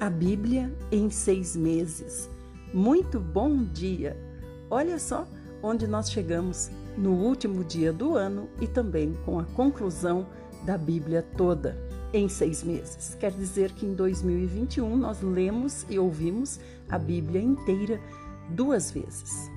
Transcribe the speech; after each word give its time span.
A 0.00 0.10
Bíblia 0.10 0.74
em 0.90 1.08
seis 1.08 1.54
meses. 1.54 2.28
Muito 2.72 3.20
bom 3.20 3.62
dia! 3.62 4.16
Olha 4.68 4.98
só 4.98 5.26
onde 5.62 5.86
nós 5.86 6.10
chegamos 6.10 6.68
no 6.98 7.12
último 7.12 7.62
dia 7.62 7.92
do 7.92 8.16
ano 8.16 8.48
e 8.60 8.66
também 8.66 9.16
com 9.24 9.38
a 9.38 9.44
conclusão 9.44 10.26
da 10.66 10.76
Bíblia 10.76 11.24
toda 11.36 11.78
em 12.12 12.28
seis 12.28 12.64
meses. 12.64 13.14
Quer 13.20 13.30
dizer 13.30 13.70
que 13.70 13.86
em 13.86 13.94
2021 13.94 14.96
nós 14.96 15.22
lemos 15.22 15.86
e 15.88 15.96
ouvimos 15.96 16.58
a 16.88 16.98
Bíblia 16.98 17.40
inteira 17.40 18.00
duas 18.50 18.90
vezes. 18.90 19.48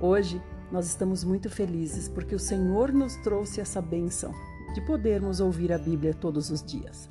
Hoje 0.00 0.40
nós 0.70 0.86
estamos 0.86 1.24
muito 1.24 1.50
felizes 1.50 2.08
porque 2.08 2.34
o 2.34 2.38
Senhor 2.40 2.92
nos 2.92 3.16
trouxe 3.16 3.60
essa 3.60 3.82
bênção 3.82 4.32
de 4.72 4.80
podermos 4.80 5.40
ouvir 5.40 5.72
a 5.72 5.78
Bíblia 5.78 6.14
todos 6.14 6.48
os 6.48 6.62
dias. 6.62 7.08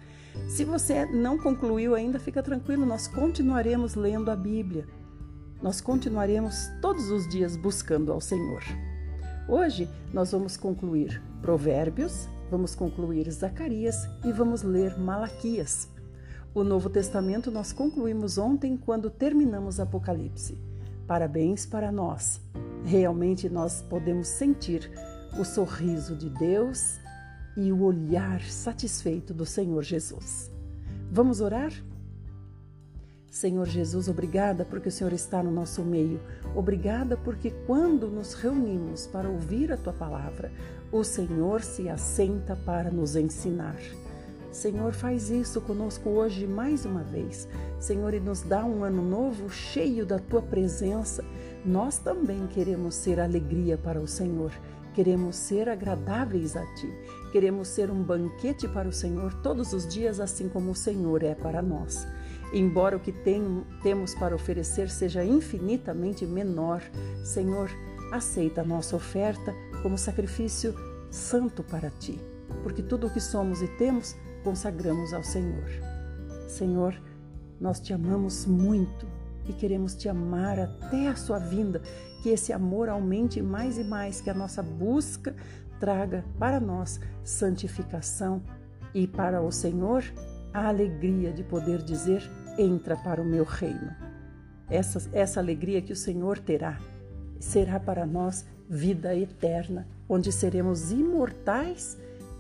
Se 0.48 0.64
você 0.64 1.06
não 1.06 1.38
concluiu 1.38 1.96
ainda, 1.96 2.20
fica 2.20 2.44
tranquilo, 2.44 2.86
nós 2.86 3.08
continuaremos 3.08 3.96
lendo 3.96 4.30
a 4.30 4.36
Bíblia. 4.36 4.88
Nós 5.62 5.80
continuaremos 5.80 6.70
todos 6.82 7.10
os 7.12 7.28
dias 7.30 7.56
buscando 7.56 8.12
ao 8.12 8.20
Senhor. 8.20 8.64
Hoje 9.48 9.90
nós 10.14 10.32
vamos 10.32 10.58
concluir 10.58 11.22
Provérbios, 11.42 12.28
vamos 12.50 12.76
concluir 12.76 13.30
Zacarias 13.32 14.08
e 14.24 14.32
vamos 14.32 14.64
ler 14.64 14.98
Malaquias. 14.98 15.90
O 16.54 16.64
Novo 16.64 16.90
Testamento 16.90 17.50
nós 17.50 17.72
concluímos 17.72 18.38
ontem 18.38 18.76
quando 18.78 19.10
terminamos 19.10 19.80
Apocalipse. 19.80 20.58
Parabéns 21.08 21.66
para 21.66 21.92
nós. 21.92 22.42
Realmente 22.84 23.50
nós 23.50 23.82
podemos 23.82 24.28
sentir 24.28 24.92
o 25.40 25.44
sorriso 25.44 26.16
de 26.16 26.30
Deus 26.30 27.01
e 27.56 27.72
o 27.72 27.84
olhar 27.84 28.42
satisfeito 28.44 29.34
do 29.34 29.46
Senhor 29.46 29.84
Jesus. 29.84 30.52
Vamos 31.12 31.42
orar? 31.42 31.72
Senhor 33.30 33.66
Jesus, 33.66 34.10
obrigada 34.10 34.66
porque 34.66 34.90
o 34.90 34.92
Senhor 34.92 35.14
está 35.14 35.42
no 35.42 35.52
nosso 35.52 35.82
meio. 35.84 36.20
Obrigada 36.54 37.16
porque 37.16 37.52
quando 37.66 38.08
nos 38.08 38.34
reunimos 38.34 39.08
para 39.08 39.30
ouvir 39.30 39.72
a 39.72 39.78
tua 39.78 39.94
palavra, 39.94 40.52
o 40.92 41.02
Senhor 41.02 41.62
se 41.62 41.88
assenta 41.88 42.58
para 42.58 42.92
nos 42.92 43.16
ensinar. 43.16 43.78
Senhor, 44.52 44.92
faz 44.92 45.30
isso 45.30 45.62
conosco 45.62 46.10
hoje 46.10 46.46
mais 46.46 46.86
uma 46.86 47.04
vez. 47.04 47.48
Senhor, 47.80 48.14
e 48.14 48.20
nos 48.20 48.42
dá 48.42 48.66
um 48.66 48.84
ano 48.84 49.02
novo 49.02 49.50
cheio 49.50 50.06
da 50.06 50.20
tua 50.20 50.42
presença. 50.42 51.24
Nós 51.66 51.98
também 51.98 52.48
queremos 52.48 52.96
ser 52.96 53.18
alegria 53.18 53.78
para 53.78 54.02
o 54.02 54.08
Senhor. 54.08 54.52
Queremos 54.94 55.38
ser 55.38 55.70
agradáveis 55.70 56.58
a 56.58 56.66
Ti. 56.76 56.94
Queremos 57.32 57.70
ser 57.70 57.90
um 57.90 58.04
banquete 58.04 58.68
para 58.68 58.90
o 58.90 58.92
Senhor 58.92 59.34
todos 59.36 59.72
os 59.72 59.88
dias, 59.88 60.20
assim 60.20 60.50
como 60.50 60.72
o 60.72 60.76
Senhor 60.76 61.24
é 61.24 61.34
para 61.34 61.62
nós. 61.62 62.06
Embora 62.54 62.98
o 62.98 63.00
que 63.00 63.14
tem, 63.14 63.64
temos 63.82 64.14
para 64.14 64.36
oferecer 64.36 64.90
seja 64.90 65.24
infinitamente 65.24 66.26
menor, 66.26 66.82
Senhor, 67.24 67.70
aceita 68.12 68.62
a 68.62 68.66
nossa 68.66 68.98
oferta 68.98 69.56
como 69.82 69.98
sacrifício 69.98 70.76
santo 71.10 71.64
para 71.64 71.90
Ti, 71.90 72.20
porque 72.64 72.84
tudo 72.84 73.08
o 73.08 73.10
que 73.10 73.22
somos 73.22 73.62
e 73.62 73.68
temos 73.78 74.16
consagramos 74.44 75.14
ao 75.14 75.24
Senhor. 75.24 75.70
Senhor, 76.50 76.94
nós 77.62 77.80
te 77.80 77.94
amamos 77.94 78.46
muito 78.46 79.08
e 79.48 79.54
queremos 79.54 79.96
te 79.96 80.10
amar 80.10 80.60
até 80.60 81.08
a 81.08 81.16
sua 81.16 81.40
vinda, 81.40 81.82
que 82.22 82.30
esse 82.30 82.52
amor 82.52 82.90
aumente 82.90 83.42
mais 83.42 83.78
e 83.78 83.84
mais, 83.86 84.20
que 84.20 84.30
a 84.30 84.34
nossa 84.34 84.62
busca 84.62 85.34
traga 85.82 86.24
para 86.40 86.60
nós 86.60 87.00
santificação 87.24 88.42
e 88.94 89.08
para 89.08 89.42
o 89.42 89.52
Senhor 89.52 90.04
a 90.54 90.68
alegria 90.68 91.34
de 91.34 91.44
poder 91.44 91.82
dizer: 91.82 92.22
entra 92.58 92.96
para 92.96 93.22
o 93.22 93.26
meu 93.26 93.44
reino. 93.44 93.94
Essa, 94.70 95.10
essa 95.12 95.40
alegria 95.40 95.82
que 95.82 95.92
o 95.92 95.96
Senhor 95.96 96.40
terá 96.40 96.80
será 97.40 97.80
para 97.80 98.06
nós 98.06 98.46
vida 98.70 99.16
eterna, 99.16 99.88
onde 100.08 100.32
seremos 100.32 100.92
imortais, 100.92 101.98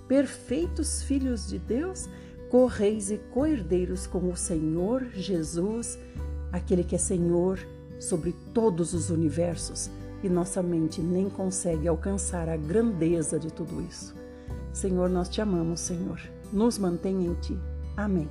perfeitos 0.08 1.02
filhos 1.02 1.50
de 1.50 1.58
Deus, 1.58 2.08
correis 2.50 3.10
e 3.10 3.18
coerdeiros 3.18 4.06
com 4.06 4.30
o 4.30 4.38
Senhor 4.38 5.04
Jesus 5.14 5.98
aquele 6.52 6.84
que 6.84 6.96
é 6.96 7.00
Senhor 7.00 7.60
sobre 8.00 8.36
todos 8.54 8.94
os 8.94 9.10
universos 9.10 9.90
e 10.24 10.30
nossa 10.30 10.62
mente 10.62 11.02
nem 11.02 11.30
consegue 11.30 11.88
alcançar 11.88 12.50
a 12.50 12.58
grandeza 12.58 13.40
de 13.40 13.52
tudo 13.52 13.82
isso. 13.82 14.16
Senhor, 14.74 15.10
nós 15.10 15.28
te 15.28 15.42
amamos, 15.42 15.80
Senhor. 15.80 16.20
Nos 16.52 16.78
mantém 16.78 17.26
em 17.26 17.34
ti. 17.36 17.58
Amém. 17.98 18.30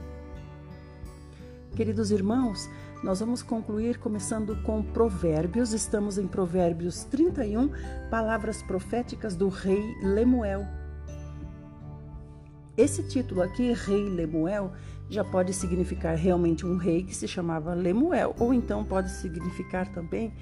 Queridos 1.74 2.10
irmãos, 2.10 2.68
nós 3.02 3.20
vamos 3.20 3.42
concluir 3.42 3.98
começando 3.98 4.56
com 4.62 4.82
Provérbios. 4.82 5.72
Estamos 5.72 6.18
em 6.18 6.26
Provérbios 6.26 7.04
31, 7.04 7.70
palavras 8.10 8.62
proféticas 8.62 9.36
do 9.36 9.48
rei 9.48 9.82
Lemuel. 10.02 10.66
Esse 12.76 13.02
título 13.02 13.42
aqui, 13.42 13.72
Rei 13.72 14.08
Lemuel, 14.08 14.72
já 15.08 15.24
pode 15.24 15.52
significar 15.52 16.16
realmente 16.16 16.64
um 16.64 16.76
rei 16.76 17.02
que 17.02 17.14
se 17.14 17.26
chamava 17.26 17.74
Lemuel, 17.74 18.34
ou 18.38 18.54
então 18.54 18.84
pode 18.84 19.10
significar 19.10 19.92
também 19.92 20.32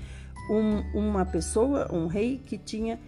um, 0.48 0.81
uma 0.98 1.25
pessoa, 1.25 1.92
um 1.92 2.06
rei 2.06 2.38
que 2.38 2.56
tinha 2.56 2.98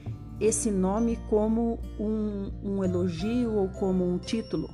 esse 0.40 0.70
nome 0.70 1.18
como 1.28 1.78
um, 1.98 2.50
um 2.62 2.84
elogio 2.84 3.52
ou 3.54 3.68
como 3.68 4.08
um 4.08 4.18
título. 4.18 4.70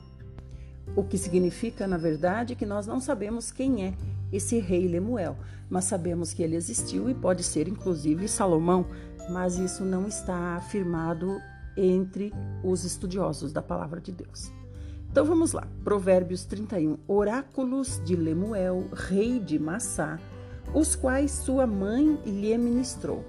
O 0.94 1.02
que 1.02 1.18
significa, 1.18 1.86
na 1.86 1.96
verdade, 1.96 2.54
que 2.54 2.64
nós 2.64 2.86
não 2.86 3.00
sabemos 3.00 3.50
quem 3.50 3.84
é 3.84 3.94
esse 4.32 4.58
rei 4.58 4.88
Lemuel, 4.88 5.36
mas 5.68 5.84
sabemos 5.84 6.32
que 6.32 6.42
ele 6.42 6.56
existiu 6.56 7.10
e 7.10 7.14
pode 7.14 7.42
ser 7.42 7.68
inclusive 7.68 8.28
Salomão, 8.28 8.86
mas 9.30 9.58
isso 9.58 9.84
não 9.84 10.06
está 10.06 10.56
afirmado 10.56 11.38
entre 11.76 12.32
os 12.64 12.84
estudiosos 12.84 13.52
da 13.52 13.60
palavra 13.60 14.00
de 14.00 14.12
Deus. 14.12 14.52
Então 15.10 15.24
vamos 15.24 15.52
lá, 15.52 15.66
Provérbios 15.82 16.44
31. 16.44 16.98
Oráculos 17.06 18.00
de 18.04 18.14
Lemuel, 18.14 18.88
rei 18.92 19.40
de 19.40 19.58
Massá, 19.58 20.18
os 20.76 20.94
quais 20.94 21.30
sua 21.30 21.66
mãe 21.66 22.20
lhe 22.26 22.56
ministrou. 22.58 23.24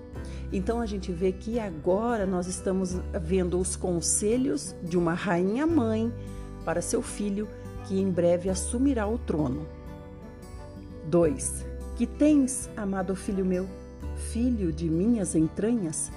Então 0.52 0.82
a 0.82 0.86
gente 0.86 1.14
vê 1.14 1.32
que 1.32 1.58
agora 1.58 2.26
nós 2.26 2.46
estamos 2.46 2.98
vendo 3.22 3.58
os 3.58 3.78
conselhos 3.78 4.76
de 4.84 4.98
uma 4.98 5.14
rainha 5.14 5.66
mãe 5.66 6.14
para 6.66 6.82
seu 6.82 7.02
filho, 7.02 7.48
que 7.86 8.02
em 8.02 8.12
breve 8.12 8.50
assumirá 8.50 9.08
o 9.08 9.18
trono. 9.18 9.66
2. 11.06 11.66
Que 11.96 12.06
tens, 12.06 12.70
amado 12.76 13.16
filho 13.16 13.46
meu, 13.46 13.66
filho 14.34 14.70
de 14.74 14.90
minhas 14.90 15.34
entranhas, 15.34 16.12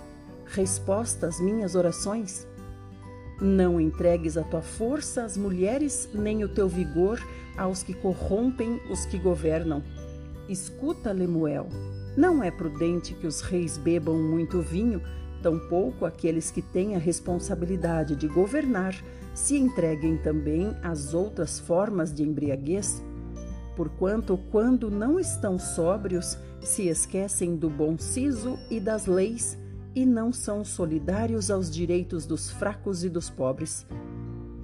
resposta 0.46 1.28
às 1.28 1.38
minhas 1.40 1.76
orações? 1.76 2.44
Não 3.40 3.80
entregues 3.80 4.36
a 4.36 4.42
tua 4.42 4.62
força 4.62 5.22
às 5.22 5.36
mulheres, 5.36 6.08
nem 6.12 6.42
o 6.42 6.48
teu 6.48 6.68
vigor 6.68 7.24
aos 7.56 7.84
que 7.84 7.94
corrompem 7.94 8.80
os 8.90 9.06
que 9.06 9.16
governam. 9.16 9.80
Escuta, 10.50 11.12
Lemuel, 11.12 11.68
não 12.16 12.42
é 12.42 12.50
prudente 12.50 13.14
que 13.14 13.24
os 13.24 13.40
reis 13.40 13.78
bebam 13.78 14.20
muito 14.20 14.60
vinho, 14.60 15.00
tampouco 15.40 16.04
aqueles 16.04 16.50
que 16.50 16.60
têm 16.60 16.96
a 16.96 16.98
responsabilidade 16.98 18.16
de 18.16 18.26
governar 18.26 19.00
se 19.32 19.56
entreguem 19.56 20.16
também 20.16 20.76
às 20.82 21.14
outras 21.14 21.60
formas 21.60 22.12
de 22.12 22.24
embriaguez. 22.24 23.00
Porquanto, 23.76 24.36
quando 24.50 24.90
não 24.90 25.20
estão 25.20 25.56
sóbrios, 25.56 26.36
se 26.60 26.88
esquecem 26.88 27.54
do 27.54 27.70
bom 27.70 27.96
siso 27.96 28.58
e 28.68 28.80
das 28.80 29.06
leis, 29.06 29.56
e 29.94 30.04
não 30.04 30.32
são 30.32 30.64
solidários 30.64 31.48
aos 31.48 31.70
direitos 31.70 32.26
dos 32.26 32.50
fracos 32.50 33.04
e 33.04 33.08
dos 33.08 33.30
pobres. 33.30 33.86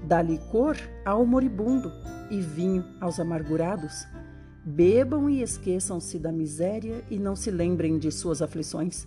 Dá 0.05 0.20
licor 0.20 0.76
ao 1.05 1.25
moribundo 1.25 1.93
e 2.28 2.40
vinho 2.40 2.84
aos 3.00 3.20
amargurados. 3.20 4.05
Bebam 4.68 5.30
e 5.30 5.42
esqueçam-se 5.42 6.18
da 6.18 6.32
miséria 6.32 7.04
e 7.08 7.20
não 7.20 7.36
se 7.36 7.52
lembrem 7.52 8.00
de 8.00 8.10
suas 8.10 8.42
aflições. 8.42 9.06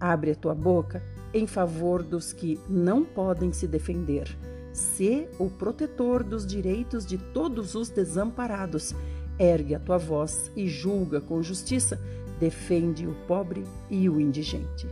Abre 0.00 0.30
a 0.30 0.34
tua 0.34 0.54
boca 0.54 1.02
em 1.34 1.46
favor 1.46 2.02
dos 2.02 2.32
que 2.32 2.58
não 2.70 3.04
podem 3.04 3.52
se 3.52 3.66
defender. 3.66 4.34
Sê 4.72 5.28
o 5.38 5.50
protetor 5.50 6.24
dos 6.24 6.46
direitos 6.46 7.04
de 7.04 7.18
todos 7.18 7.74
os 7.74 7.90
desamparados. 7.90 8.94
Ergue 9.38 9.74
a 9.74 9.78
tua 9.78 9.98
voz 9.98 10.50
e 10.56 10.66
julga 10.66 11.20
com 11.20 11.42
justiça. 11.42 12.00
Defende 12.40 13.06
o 13.06 13.14
pobre 13.26 13.64
e 13.90 14.08
o 14.08 14.18
indigente. 14.18 14.88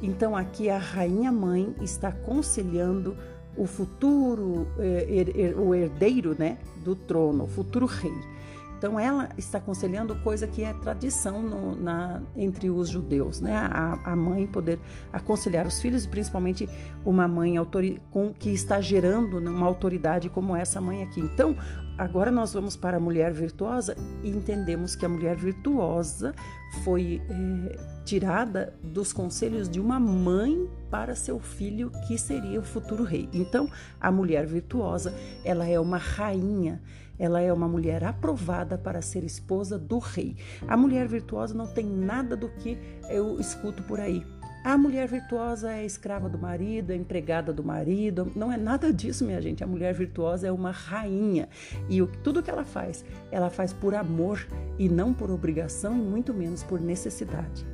Então 0.00 0.36
aqui 0.36 0.70
a 0.70 0.78
rainha 0.78 1.32
mãe 1.32 1.74
está 1.80 2.08
aconselhando 2.08 3.16
o 3.56 3.66
futuro, 3.66 4.68
eh, 4.78 5.52
o 5.56 5.74
herdeiro 5.74 6.36
né, 6.38 6.58
do 6.84 6.94
trono, 6.94 7.42
o 7.42 7.48
futuro 7.48 7.86
rei. 7.86 8.31
Então 8.82 8.98
ela 8.98 9.28
está 9.38 9.58
aconselhando 9.58 10.16
coisa 10.16 10.44
que 10.44 10.64
é 10.64 10.72
tradição 10.72 11.40
no, 11.40 11.76
na, 11.76 12.20
entre 12.34 12.68
os 12.68 12.88
judeus, 12.88 13.40
né? 13.40 13.54
A, 13.54 13.96
a, 14.10 14.16
mãe 14.16 14.44
poder 14.44 14.80
aconselhar 15.12 15.68
os 15.68 15.80
filhos, 15.80 16.04
principalmente 16.04 16.68
uma 17.04 17.28
mãe 17.28 17.54
com, 18.10 18.34
que 18.34 18.50
está 18.50 18.80
gerando 18.80 19.38
uma 19.38 19.64
autoridade 19.64 20.28
como 20.28 20.56
essa 20.56 20.80
mãe 20.80 21.00
aqui. 21.00 21.20
Então 21.20 21.56
agora 21.96 22.32
nós 22.32 22.54
vamos 22.54 22.74
para 22.74 22.96
a 22.96 23.00
mulher 23.00 23.32
virtuosa 23.32 23.96
e 24.20 24.30
entendemos 24.30 24.96
que 24.96 25.06
a 25.06 25.08
mulher 25.08 25.36
virtuosa 25.36 26.34
foi 26.82 27.22
é, 27.30 27.91
tirada 28.04 28.74
dos 28.82 29.12
conselhos 29.12 29.68
de 29.68 29.80
uma 29.80 29.98
mãe 29.98 30.68
para 30.90 31.14
seu 31.14 31.38
filho 31.38 31.90
que 32.06 32.18
seria 32.18 32.60
o 32.60 32.64
futuro 32.64 33.04
rei. 33.04 33.28
Então, 33.32 33.68
a 34.00 34.10
mulher 34.10 34.46
virtuosa, 34.46 35.14
ela 35.44 35.66
é 35.66 35.78
uma 35.78 35.98
rainha, 35.98 36.82
ela 37.18 37.40
é 37.40 37.52
uma 37.52 37.68
mulher 37.68 38.04
aprovada 38.04 38.76
para 38.76 39.00
ser 39.00 39.24
esposa 39.24 39.78
do 39.78 39.98
rei. 39.98 40.36
A 40.66 40.76
mulher 40.76 41.06
virtuosa 41.06 41.54
não 41.54 41.66
tem 41.66 41.86
nada 41.86 42.36
do 42.36 42.48
que 42.48 42.78
eu 43.08 43.38
escuto 43.38 43.82
por 43.82 44.00
aí. 44.00 44.24
A 44.64 44.78
mulher 44.78 45.08
virtuosa 45.08 45.72
é 45.72 45.84
escrava 45.84 46.28
do 46.28 46.38
marido, 46.38 46.92
é 46.92 46.94
empregada 46.94 47.52
do 47.52 47.64
marido. 47.64 48.30
Não 48.36 48.52
é 48.52 48.56
nada 48.56 48.92
disso, 48.92 49.24
minha 49.24 49.40
gente. 49.40 49.64
A 49.64 49.66
mulher 49.66 49.92
virtuosa 49.92 50.46
é 50.46 50.52
uma 50.52 50.70
rainha. 50.70 51.48
E 51.88 52.00
o, 52.00 52.06
tudo 52.06 52.40
que 52.42 52.50
ela 52.50 52.64
faz, 52.64 53.04
ela 53.32 53.50
faz 53.50 53.72
por 53.72 53.92
amor 53.92 54.46
e 54.78 54.88
não 54.88 55.12
por 55.12 55.32
obrigação 55.32 55.98
e 55.98 56.02
muito 56.02 56.32
menos 56.32 56.62
por 56.62 56.80
necessidade. 56.80 57.66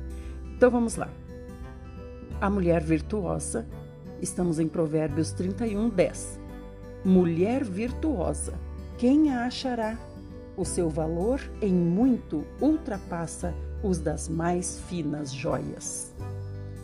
Então 0.59 0.69
vamos 0.69 0.97
lá. 0.97 1.07
A 2.41 2.49
mulher 2.49 2.83
virtuosa, 2.83 3.65
estamos 4.21 4.59
em 4.59 4.67
Provérbios 4.67 5.31
31, 5.31 5.87
10. 5.87 6.37
Mulher 7.05 7.63
virtuosa, 7.63 8.59
quem 8.97 9.33
a 9.33 9.45
achará? 9.45 9.97
O 10.57 10.65
seu 10.65 10.89
valor 10.89 11.39
em 11.61 11.73
muito 11.73 12.43
ultrapassa 12.59 13.55
os 13.81 13.99
das 13.99 14.27
mais 14.27 14.81
finas 14.89 15.31
joias. 15.31 16.13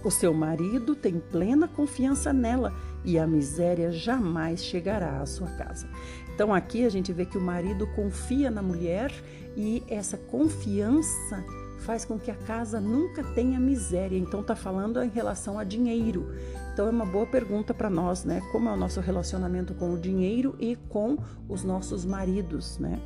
O 0.06 0.10
seu 0.10 0.33
marido 0.33 0.95
tem 0.95 1.19
plena 1.19 1.68
confiança 1.68 2.31
nela 2.31 2.74
e 3.04 3.19
a 3.19 3.27
miséria 3.27 3.92
jamais 3.92 4.63
chegará 4.63 5.19
à 5.19 5.25
sua 5.25 5.50
casa. 5.50 5.86
Então 6.33 6.54
aqui 6.54 6.86
a 6.86 6.89
gente 6.89 7.12
vê 7.12 7.25
que 7.25 7.38
o 7.38 7.42
marido 7.42 7.86
confia 7.88 8.50
na 8.50 8.62
mulher 8.62 9.12
e 9.54 9.83
essa 9.89 10.16
confiança 10.16 11.44
faz 11.85 12.03
com 12.03 12.19
que 12.19 12.31
a 12.31 12.35
casa 12.35 12.81
nunca 12.81 13.23
tenha 13.23 13.59
miséria. 13.59 14.17
Então 14.17 14.41
está 14.41 14.55
falando 14.55 15.01
em 15.01 15.09
relação 15.09 15.59
a 15.59 15.63
dinheiro. 15.63 16.33
Então 16.73 16.87
é 16.87 16.89
uma 16.89 17.05
boa 17.05 17.27
pergunta 17.27 17.73
para 17.73 17.89
nós, 17.89 18.25
né? 18.25 18.41
Como 18.51 18.67
é 18.67 18.73
o 18.73 18.77
nosso 18.77 18.99
relacionamento 18.99 19.73
com 19.75 19.93
o 19.93 19.97
dinheiro 19.97 20.55
e 20.59 20.75
com 20.75 21.17
os 21.47 21.63
nossos 21.63 22.03
maridos, 22.03 22.79
né? 22.79 22.99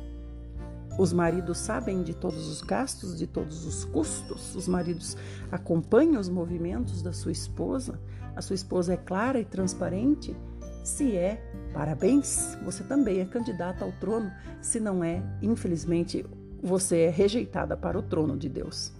Os 0.98 1.12
maridos 1.12 1.58
sabem 1.58 2.02
de 2.02 2.14
todos 2.14 2.48
os 2.48 2.62
gastos, 2.62 3.16
de 3.16 3.26
todos 3.26 3.64
os 3.64 3.84
custos. 3.84 4.56
Os 4.56 4.66
maridos 4.66 5.16
acompanham 5.52 6.20
os 6.20 6.28
movimentos 6.28 7.00
da 7.02 7.12
sua 7.12 7.32
esposa. 7.32 8.00
A 8.34 8.42
sua 8.42 8.54
esposa 8.54 8.94
é 8.94 8.96
clara 8.96 9.38
e 9.38 9.44
transparente. 9.44 10.34
Se 10.82 11.14
é, 11.14 11.36
parabéns, 11.72 12.56
você 12.64 12.82
também 12.82 13.20
é 13.20 13.24
candidata 13.24 13.84
ao 13.84 13.92
trono. 13.92 14.32
Se 14.60 14.80
não 14.80 15.04
é, 15.04 15.22
infelizmente, 15.40 16.26
você 16.62 16.98
é 17.00 17.10
rejeitada 17.10 17.76
para 17.76 17.98
o 17.98 18.02
trono 18.02 18.36
de 18.36 18.48
Deus. 18.48 18.92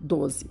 12. 0.00 0.50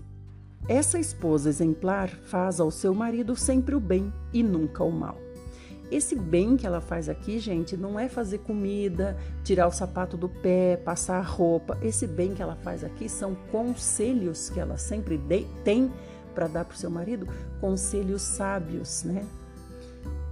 Essa 0.68 0.98
esposa 0.98 1.50
exemplar 1.50 2.10
faz 2.10 2.60
ao 2.60 2.72
seu 2.72 2.94
marido 2.94 3.36
sempre 3.36 3.76
o 3.76 3.80
bem 3.80 4.12
e 4.32 4.42
nunca 4.42 4.84
o 4.84 4.92
mal. 4.92 5.18
Esse 5.92 6.16
bem 6.16 6.56
que 6.56 6.66
ela 6.66 6.82
faz 6.82 7.10
aqui, 7.10 7.38
gente, 7.38 7.78
não 7.78 8.00
é 8.00 8.08
fazer 8.08 8.40
comida, 8.40 9.18
tirar 9.44 9.68
o 9.68 9.72
sapato 9.72 10.18
do 10.18 10.30
pé, 10.30 10.78
passar 10.78 11.22
roupa. 11.22 11.78
Esse 11.82 12.08
bem 12.08 12.34
que 12.34 12.42
ela 12.42 12.56
faz 12.56 12.84
aqui 12.84 13.08
são 13.10 13.36
conselhos 13.52 14.50
que 14.50 14.60
ela 14.60 14.78
sempre 14.78 15.22
tem 15.64 15.92
para 16.34 16.48
dar 16.48 16.66
para 16.66 16.74
o 16.74 16.78
seu 16.78 16.90
marido, 16.90 17.28
conselhos 17.60 18.22
sábios, 18.22 19.04
né? 19.04 19.24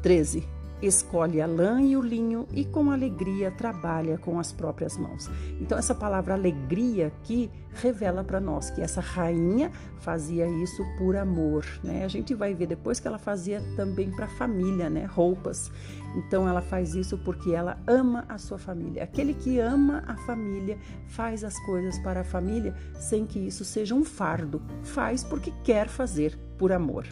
13 0.02 0.61
escolhe 0.82 1.42
a 1.42 1.46
lã 1.46 1.82
e 1.82 1.96
o 1.96 2.02
linho 2.02 2.48
e 2.52 2.66
com 2.66 2.92
alegria 2.92 3.52
trabalha 3.52 4.18
com 4.18 4.40
as 4.40 4.52
próprias 4.52 4.98
mãos. 4.98 5.30
Então 5.60 5.78
essa 5.78 5.94
palavra 5.94 6.34
alegria 6.34 7.08
aqui 7.08 7.52
revela 7.74 8.24
para 8.24 8.40
nós 8.40 8.70
que 8.70 8.82
essa 8.82 9.00
rainha 9.00 9.72
fazia 10.00 10.48
isso 10.48 10.84
por 10.98 11.16
amor, 11.16 11.66
né? 11.84 12.04
A 12.04 12.08
gente 12.08 12.34
vai 12.34 12.54
ver 12.54 12.68
depois 12.68 13.00
que 13.00 13.08
ela 13.08 13.20
fazia 13.20 13.62
também 13.76 14.12
para 14.12 14.26
a 14.26 14.30
família, 14.30 14.90
né? 14.90 15.06
Roupas. 15.06 15.72
Então 16.16 16.48
ela 16.48 16.62
faz 16.62 16.96
isso 16.96 17.18
porque 17.20 17.52
ela 17.52 17.78
ama 17.88 18.26
a 18.28 18.38
sua 18.38 18.58
família. 18.58 19.04
Aquele 19.04 19.34
que 19.34 19.60
ama 19.60 20.04
a 20.08 20.18
família 20.18 20.78
faz 21.08 21.44
as 21.44 21.58
coisas 21.66 21.98
para 22.00 22.22
a 22.22 22.26
família 22.26 22.76
sem 23.00 23.26
que 23.26 23.40
isso 23.40 23.64
seja 23.64 23.96
um 23.96 24.04
fardo. 24.04 24.62
Faz 24.84 25.24
porque 25.24 25.54
quer 25.64 25.88
fazer 25.88 26.38
por 26.58 26.72
amor. 26.72 27.06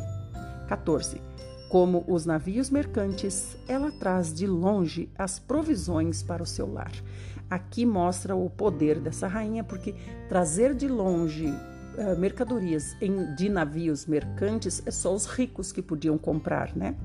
14. 0.67 1.28
Como 1.69 2.03
os 2.07 2.25
navios 2.25 2.71
mercantes, 2.71 3.55
ela 3.67 3.91
traz 3.91 4.33
de 4.33 4.47
longe 4.47 5.07
as 5.15 5.37
provisões 5.37 6.23
para 6.23 6.41
o 6.41 6.45
seu 6.45 6.71
lar. 6.71 6.91
Aqui 7.47 7.85
mostra 7.85 8.35
o 8.35 8.49
poder 8.49 8.99
dessa 8.99 9.27
rainha, 9.27 9.63
porque 9.63 9.93
trazer 10.27 10.73
de 10.73 10.87
longe 10.87 11.45
uh, 11.45 12.19
mercadorias 12.19 12.97
em, 12.99 13.35
de 13.35 13.49
navios 13.49 14.07
mercantes 14.07 14.81
é 14.83 14.89
só 14.89 15.13
os 15.13 15.27
ricos 15.27 15.71
que 15.71 15.81
podiam 15.81 16.17
comprar, 16.17 16.75
né? 16.75 16.95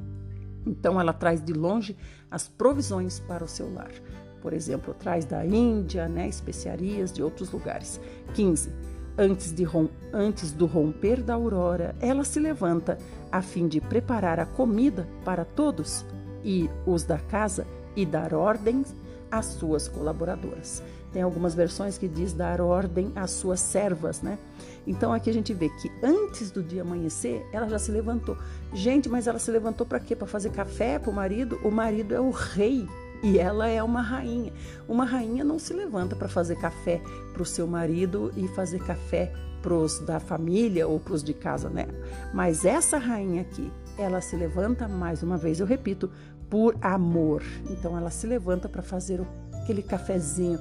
Então 0.67 0.99
ela 0.99 1.13
traz 1.13 1.45
de 1.45 1.53
longe 1.53 1.95
as 2.31 2.49
provisões 2.49 3.21
para 3.21 3.45
o 3.45 3.49
seu 3.49 3.71
lar. 3.71 3.93
Por 4.41 4.55
exemplo, 4.55 4.95
traz 4.95 5.27
da 5.27 5.45
Índia, 5.45 6.09
né, 6.09 6.27
especiarias 6.27 7.13
de 7.13 7.23
outros 7.23 7.51
lugares. 7.51 8.01
15 8.33 8.71
Antes, 9.17 9.53
de, 9.53 9.65
antes 10.13 10.51
do 10.51 10.67
romper 10.67 11.23
da 11.23 11.35
aurora, 11.35 11.95
ela 12.01 12.25
se 12.25 12.41
levanta 12.41 12.99
a 13.35 13.43
fim 13.43 13.67
de 13.67 13.81
preparar 13.81 14.39
a 14.39 14.47
comida 14.47 15.09
para 15.25 15.45
todos 15.45 16.07
e 16.45 16.71
os 16.87 17.03
da 17.03 17.19
casa 17.19 17.67
e 17.97 18.07
dar 18.07 18.33
ordens 18.33 18.95
às 19.29 19.47
suas 19.47 19.89
colaboradoras. 19.89 20.81
Tem 21.13 21.21
algumas 21.21 21.53
versões 21.53 21.99
que 21.99 22.07
diz 22.07 22.33
dar 22.33 22.61
ordem 22.61 23.11
às 23.17 23.33
suas 23.33 23.59
servas, 23.59 24.23
né? 24.23 24.39
Então 24.87 25.13
aqui 25.13 25.31
a 25.31 25.33
gente 25.33 25.53
vê 25.53 25.69
que 25.69 25.91
antes 26.01 26.53
do 26.53 26.63
dia 26.63 26.83
amanhecer, 26.83 27.45
ela 27.53 27.69
já 27.69 27.77
se 27.77 27.91
levantou. 27.91 28.39
Gente, 28.73 29.09
mas 29.09 29.27
ela 29.27 29.41
se 29.41 29.51
levantou 29.51 29.85
para 29.85 29.99
quê? 29.99 30.15
Para 30.15 30.29
fazer 30.29 30.51
café 30.51 31.01
para 31.01 31.11
o 31.11 31.15
marido? 31.15 31.59
O 31.65 31.73
marido 31.73 32.15
é 32.15 32.21
o 32.21 32.31
rei 32.31 32.89
e 33.21 33.37
ela 33.37 33.67
é 33.67 33.83
uma 33.83 34.01
rainha. 34.01 34.53
Uma 34.87 35.05
rainha 35.05 35.43
não 35.43 35.59
se 35.59 35.75
levanta 35.75 36.15
para 36.15 36.29
fazer 36.29 36.55
café 36.55 37.01
para 37.33 37.43
o 37.43 37.47
seu 37.47 37.67
marido 37.67 38.33
e 38.37 38.47
fazer 38.47 38.79
café 38.79 39.33
para 39.65 39.73
os 39.73 39.99
da 40.01 40.21
família 40.21 40.87
ou 40.87 41.01
para 41.01 41.15
os 41.15 41.25
de 41.25 41.33
casa, 41.33 41.71
né? 41.71 41.87
Mas 42.35 42.67
essa 42.67 42.99
rainha 42.99 43.41
aqui, 43.41 43.73
ela 43.97 44.21
se 44.21 44.37
levanta, 44.37 44.87
mais 44.87 45.23
uma 45.23 45.39
vez 45.39 45.59
eu 45.59 45.67
repito, 45.67 46.11
por 46.51 46.77
amor. 46.83 47.43
Então 47.71 47.97
ela 47.97 48.11
se 48.11 48.27
levanta 48.27 48.69
para 48.69 48.83
fazer 48.83 49.23
aquele 49.55 49.83
cafezinho 49.83 50.61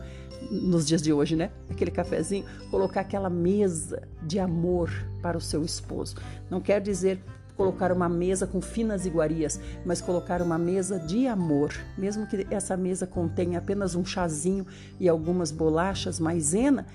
nos 0.50 0.88
dias 0.88 1.02
de 1.02 1.12
hoje, 1.12 1.36
né? 1.36 1.52
Aquele 1.70 1.92
cafezinho, 1.92 2.46
colocar 2.72 3.02
aquela 3.02 3.30
mesa 3.30 4.08
de 4.22 4.40
amor 4.40 4.90
para 5.22 5.38
o 5.38 5.42
seu 5.42 5.64
esposo. 5.66 6.16
Não 6.50 6.62
quer 6.62 6.80
dizer 6.80 7.22
colocar 7.58 7.92
uma 7.92 8.10
mesa 8.10 8.48
com 8.48 8.62
finas 8.62 9.06
iguarias, 9.06 9.60
mas 9.86 10.02
colocar 10.02 10.42
uma 10.42 10.58
mesa 10.58 10.98
de 10.98 11.28
amor, 11.28 11.72
mesmo 11.98 12.26
que 12.26 12.48
essa 12.50 12.76
mesa 12.76 13.06
contenha 13.06 13.60
apenas 13.60 13.96
um 13.96 14.04
chazinho 14.04 14.66
e 15.00 15.08
algumas 15.08 15.52
bolachas 15.52 16.20
maisena, 16.20 16.88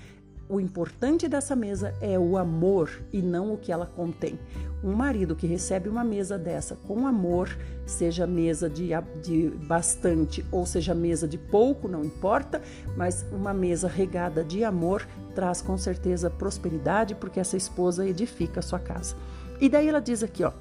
o 0.49 0.59
importante 0.59 1.27
dessa 1.27 1.55
mesa 1.55 1.93
é 2.01 2.17
o 2.17 2.35
amor 2.35 2.89
e 3.13 3.21
não 3.21 3.53
o 3.53 3.57
que 3.57 3.71
ela 3.71 3.85
contém. 3.85 4.39
Um 4.83 4.93
marido 4.93 5.35
que 5.35 5.45
recebe 5.45 5.87
uma 5.87 6.03
mesa 6.03 6.39
dessa 6.39 6.75
com 6.75 7.05
amor, 7.05 7.55
seja 7.85 8.25
mesa 8.25 8.67
de, 8.67 8.89
de 9.21 9.49
bastante 9.67 10.43
ou 10.51 10.65
seja 10.65 10.95
mesa 10.95 11.27
de 11.27 11.37
pouco, 11.37 11.87
não 11.87 12.03
importa, 12.03 12.63
mas 12.97 13.23
uma 13.31 13.53
mesa 13.53 13.87
regada 13.87 14.43
de 14.43 14.63
amor 14.63 15.07
traz 15.35 15.61
com 15.61 15.77
certeza 15.77 16.31
prosperidade, 16.31 17.13
porque 17.13 17.39
essa 17.39 17.55
esposa 17.55 18.07
edifica 18.07 18.59
a 18.59 18.63
sua 18.63 18.79
casa. 18.79 19.15
E 19.61 19.69
daí 19.69 19.87
ela 19.87 20.01
diz 20.01 20.23
aqui, 20.23 20.43
ó, 20.43 20.51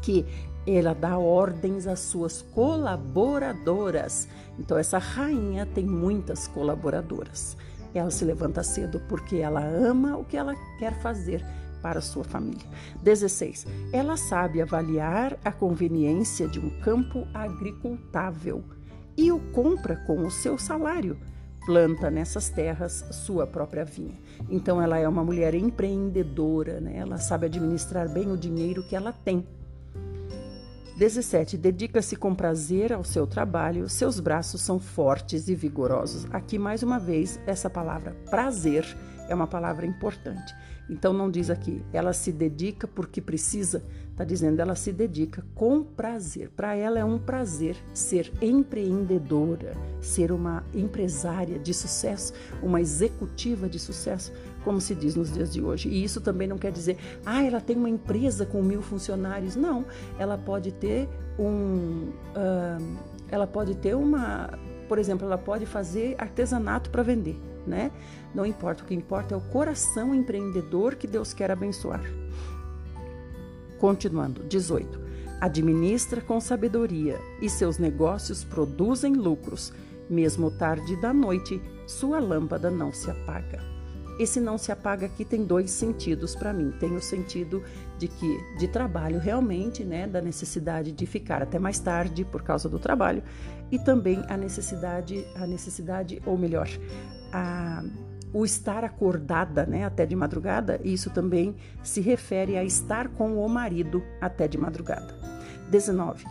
que 0.00 0.24
ela 0.64 0.94
dá 0.94 1.18
ordens 1.18 1.88
às 1.88 1.98
suas 1.98 2.42
colaboradoras. 2.42 4.28
Então 4.56 4.78
essa 4.78 4.98
rainha 4.98 5.66
tem 5.66 5.84
muitas 5.84 6.46
colaboradoras. 6.46 7.56
Ela 7.94 8.10
se 8.10 8.24
levanta 8.24 8.62
cedo 8.62 9.00
porque 9.08 9.36
ela 9.36 9.64
ama 9.64 10.16
o 10.16 10.24
que 10.24 10.36
ela 10.36 10.54
quer 10.78 10.94
fazer 11.00 11.44
para 11.82 12.00
sua 12.00 12.24
família. 12.24 12.66
16. 13.02 13.66
Ela 13.92 14.16
sabe 14.16 14.60
avaliar 14.60 15.38
a 15.44 15.50
conveniência 15.50 16.46
de 16.46 16.60
um 16.60 16.70
campo 16.80 17.26
agricultável 17.32 18.62
e 19.16 19.32
o 19.32 19.40
compra 19.52 19.96
com 20.06 20.26
o 20.26 20.30
seu 20.30 20.58
salário 20.58 21.16
planta 21.66 22.10
nessas 22.10 22.48
terras 22.48 23.04
sua 23.10 23.46
própria 23.46 23.84
vinha. 23.84 24.18
Então 24.48 24.80
ela 24.80 24.98
é 24.98 25.08
uma 25.08 25.22
mulher 25.22 25.54
empreendedora, 25.54 26.80
né? 26.80 26.96
ela 26.96 27.18
sabe 27.18 27.46
administrar 27.46 28.08
bem 28.08 28.30
o 28.30 28.36
dinheiro 28.36 28.82
que 28.82 28.96
ela 28.96 29.12
tem. 29.12 29.46
17. 31.00 31.56
Dedica-se 31.56 32.14
com 32.14 32.34
prazer 32.34 32.92
ao 32.92 33.02
seu 33.02 33.26
trabalho, 33.26 33.88
seus 33.88 34.20
braços 34.20 34.60
são 34.60 34.78
fortes 34.78 35.48
e 35.48 35.54
vigorosos. 35.54 36.26
Aqui, 36.30 36.58
mais 36.58 36.82
uma 36.82 36.98
vez, 36.98 37.40
essa 37.46 37.70
palavra 37.70 38.14
prazer 38.28 38.84
é 39.26 39.34
uma 39.34 39.46
palavra 39.46 39.86
importante. 39.86 40.54
Então, 40.90 41.14
não 41.14 41.30
diz 41.30 41.48
aqui, 41.48 41.82
ela 41.90 42.12
se 42.12 42.30
dedica 42.30 42.86
porque 42.86 43.18
precisa, 43.18 43.82
está 44.10 44.24
dizendo, 44.24 44.60
ela 44.60 44.74
se 44.74 44.92
dedica 44.92 45.42
com 45.54 45.82
prazer. 45.82 46.50
Para 46.50 46.74
ela 46.74 46.98
é 46.98 47.04
um 47.04 47.18
prazer 47.18 47.76
ser 47.94 48.30
empreendedora, 48.42 49.72
ser 50.02 50.30
uma 50.30 50.62
empresária 50.74 51.58
de 51.58 51.72
sucesso, 51.72 52.34
uma 52.62 52.78
executiva 52.78 53.70
de 53.70 53.78
sucesso, 53.78 54.32
como 54.64 54.80
se 54.80 54.94
diz 54.94 55.14
nos 55.14 55.32
dias 55.32 55.52
de 55.52 55.62
hoje. 55.62 55.88
E 55.88 56.04
isso 56.04 56.20
também 56.20 56.46
não 56.46 56.58
quer 56.58 56.72
dizer, 56.72 56.96
ah, 57.24 57.42
ela 57.42 57.60
tem 57.60 57.76
uma 57.76 57.88
empresa 57.88 58.44
com 58.44 58.62
mil 58.62 58.82
funcionários. 58.82 59.56
Não, 59.56 59.84
ela 60.18 60.36
pode 60.36 60.72
ter 60.72 61.08
um. 61.38 62.10
Uh, 62.34 62.98
ela 63.28 63.46
pode 63.46 63.74
ter 63.76 63.94
uma. 63.94 64.50
Por 64.88 64.98
exemplo, 64.98 65.26
ela 65.26 65.38
pode 65.38 65.66
fazer 65.66 66.16
artesanato 66.18 66.90
para 66.90 67.02
vender, 67.02 67.38
né? 67.66 67.92
Não 68.34 68.44
importa, 68.44 68.82
o 68.82 68.86
que 68.86 68.94
importa 68.94 69.34
é 69.34 69.38
o 69.38 69.40
coração 69.40 70.14
empreendedor 70.14 70.96
que 70.96 71.06
Deus 71.06 71.32
quer 71.32 71.50
abençoar. 71.50 72.02
Continuando, 73.78 74.42
18. 74.44 75.00
Administra 75.40 76.20
com 76.20 76.38
sabedoria 76.38 77.18
e 77.40 77.48
seus 77.48 77.78
negócios 77.78 78.44
produzem 78.44 79.14
lucros. 79.14 79.72
Mesmo 80.08 80.50
tarde 80.50 81.00
da 81.00 81.14
noite, 81.14 81.62
sua 81.86 82.18
lâmpada 82.18 82.68
não 82.68 82.92
se 82.92 83.10
apaga. 83.10 83.79
Esse 84.20 84.38
não 84.38 84.58
se 84.58 84.70
apaga 84.70 85.06
aqui 85.06 85.24
tem 85.24 85.46
dois 85.46 85.70
sentidos 85.70 86.36
para 86.36 86.52
mim. 86.52 86.70
Tem 86.78 86.94
o 86.94 87.00
sentido 87.00 87.64
de 87.96 88.06
que 88.06 88.38
de 88.58 88.68
trabalho 88.68 89.18
realmente, 89.18 89.82
né, 89.82 90.06
da 90.06 90.20
necessidade 90.20 90.92
de 90.92 91.06
ficar 91.06 91.42
até 91.42 91.58
mais 91.58 91.78
tarde 91.78 92.22
por 92.22 92.42
causa 92.42 92.68
do 92.68 92.78
trabalho 92.78 93.22
e 93.72 93.78
também 93.78 94.22
a 94.28 94.36
necessidade, 94.36 95.26
a 95.34 95.46
necessidade 95.46 96.20
ou 96.26 96.36
melhor, 96.36 96.68
a 97.32 97.82
o 98.32 98.44
estar 98.44 98.84
acordada, 98.84 99.66
né, 99.66 99.84
até 99.84 100.06
de 100.06 100.14
madrugada, 100.14 100.80
isso 100.84 101.10
também 101.10 101.56
se 101.82 102.00
refere 102.00 102.56
a 102.56 102.62
estar 102.62 103.08
com 103.08 103.44
o 103.44 103.48
marido 103.48 104.04
até 104.20 104.46
de 104.46 104.56
madrugada. 104.56 105.18
19. 105.68 106.26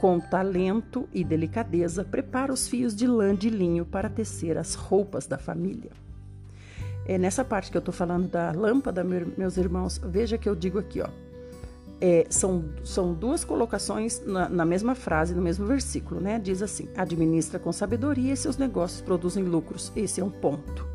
Com 0.00 0.18
talento 0.18 1.08
e 1.12 1.22
delicadeza, 1.22 2.02
prepara 2.02 2.52
os 2.52 2.66
fios 2.66 2.96
de 2.96 3.06
lã 3.06 3.36
de 3.36 3.50
linho 3.50 3.84
para 3.84 4.08
tecer 4.08 4.58
as 4.58 4.74
roupas 4.74 5.28
da 5.28 5.38
família. 5.38 5.92
É 7.06 7.18
nessa 7.18 7.44
parte 7.44 7.70
que 7.70 7.76
eu 7.76 7.80
estou 7.80 7.92
falando 7.92 8.28
da 8.28 8.50
lâmpada, 8.52 9.04
meus 9.04 9.56
irmãos, 9.56 10.00
veja 10.02 10.38
que 10.38 10.48
eu 10.48 10.54
digo 10.54 10.78
aqui, 10.78 11.00
ó. 11.00 11.08
É, 12.00 12.26
são, 12.28 12.64
são 12.82 13.14
duas 13.14 13.44
colocações 13.44 14.20
na, 14.26 14.48
na, 14.48 14.64
mesma 14.64 14.94
frase, 14.94 15.34
no 15.34 15.40
mesmo 15.40 15.66
versículo, 15.66 16.20
né? 16.20 16.38
Diz 16.38 16.60
assim: 16.60 16.88
administra 16.96 17.58
com 17.58 17.72
sabedoria 17.72 18.32
e 18.32 18.36
seus 18.36 18.56
negócios 18.56 19.00
produzem 19.00 19.44
lucros. 19.44 19.92
Esse 19.94 20.20
é 20.20 20.24
um 20.24 20.30
ponto. 20.30 20.86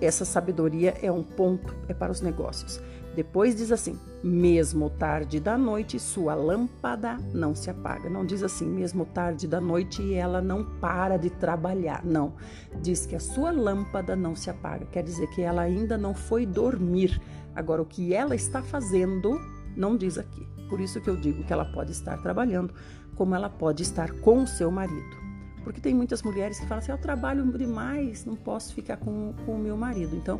Essa 0.00 0.24
sabedoria 0.24 0.94
é 1.02 1.10
um 1.10 1.22
ponto, 1.22 1.74
é 1.88 1.94
para 1.94 2.12
os 2.12 2.20
negócios. 2.20 2.80
Depois 3.14 3.54
diz 3.54 3.70
assim: 3.70 3.98
mesmo 4.22 4.90
tarde 4.90 5.38
da 5.38 5.56
noite, 5.56 5.98
sua 6.00 6.34
lâmpada 6.34 7.16
não 7.32 7.54
se 7.54 7.70
apaga. 7.70 8.10
Não 8.10 8.24
diz 8.24 8.42
assim, 8.42 8.66
mesmo 8.66 9.04
tarde 9.04 9.46
da 9.46 9.60
noite 9.60 10.02
e 10.02 10.14
ela 10.14 10.40
não 10.40 10.64
para 10.80 11.16
de 11.16 11.30
trabalhar. 11.30 12.04
Não. 12.04 12.34
Diz 12.82 13.06
que 13.06 13.14
a 13.14 13.20
sua 13.20 13.50
lâmpada 13.50 14.16
não 14.16 14.34
se 14.34 14.50
apaga. 14.50 14.86
Quer 14.86 15.02
dizer 15.02 15.28
que 15.28 15.42
ela 15.42 15.62
ainda 15.62 15.96
não 15.96 16.14
foi 16.14 16.44
dormir. 16.44 17.20
Agora, 17.54 17.82
o 17.82 17.86
que 17.86 18.12
ela 18.12 18.34
está 18.34 18.62
fazendo, 18.62 19.38
não 19.76 19.96
diz 19.96 20.18
aqui. 20.18 20.46
Por 20.68 20.80
isso 20.80 21.00
que 21.00 21.08
eu 21.08 21.16
digo 21.16 21.44
que 21.44 21.52
ela 21.52 21.64
pode 21.66 21.92
estar 21.92 22.16
trabalhando, 22.18 22.74
como 23.14 23.34
ela 23.34 23.48
pode 23.48 23.82
estar 23.82 24.10
com 24.20 24.42
o 24.42 24.46
seu 24.46 24.70
marido. 24.70 25.23
Porque 25.64 25.80
tem 25.80 25.94
muitas 25.94 26.22
mulheres 26.22 26.60
que 26.60 26.66
falam 26.66 26.82
assim: 26.82 26.92
eu 26.92 26.98
trabalho 26.98 27.44
demais, 27.56 28.24
não 28.26 28.36
posso 28.36 28.74
ficar 28.74 28.98
com, 28.98 29.32
com 29.44 29.56
o 29.56 29.58
meu 29.58 29.76
marido. 29.76 30.14
Então, 30.14 30.38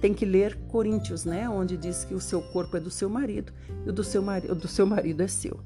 tem 0.00 0.12
que 0.12 0.26
ler 0.26 0.54
Coríntios, 0.68 1.24
né? 1.24 1.48
Onde 1.48 1.76
diz 1.76 2.04
que 2.04 2.14
o 2.14 2.20
seu 2.20 2.42
corpo 2.42 2.76
é 2.76 2.80
do 2.80 2.90
seu 2.90 3.08
marido 3.08 3.52
e 3.84 3.88
o 3.88 3.92
do 3.92 4.04
seu, 4.04 4.22
mari 4.22 4.46
do 4.46 4.68
seu 4.68 4.86
marido 4.86 5.22
é 5.22 5.26
seu. 5.26 5.58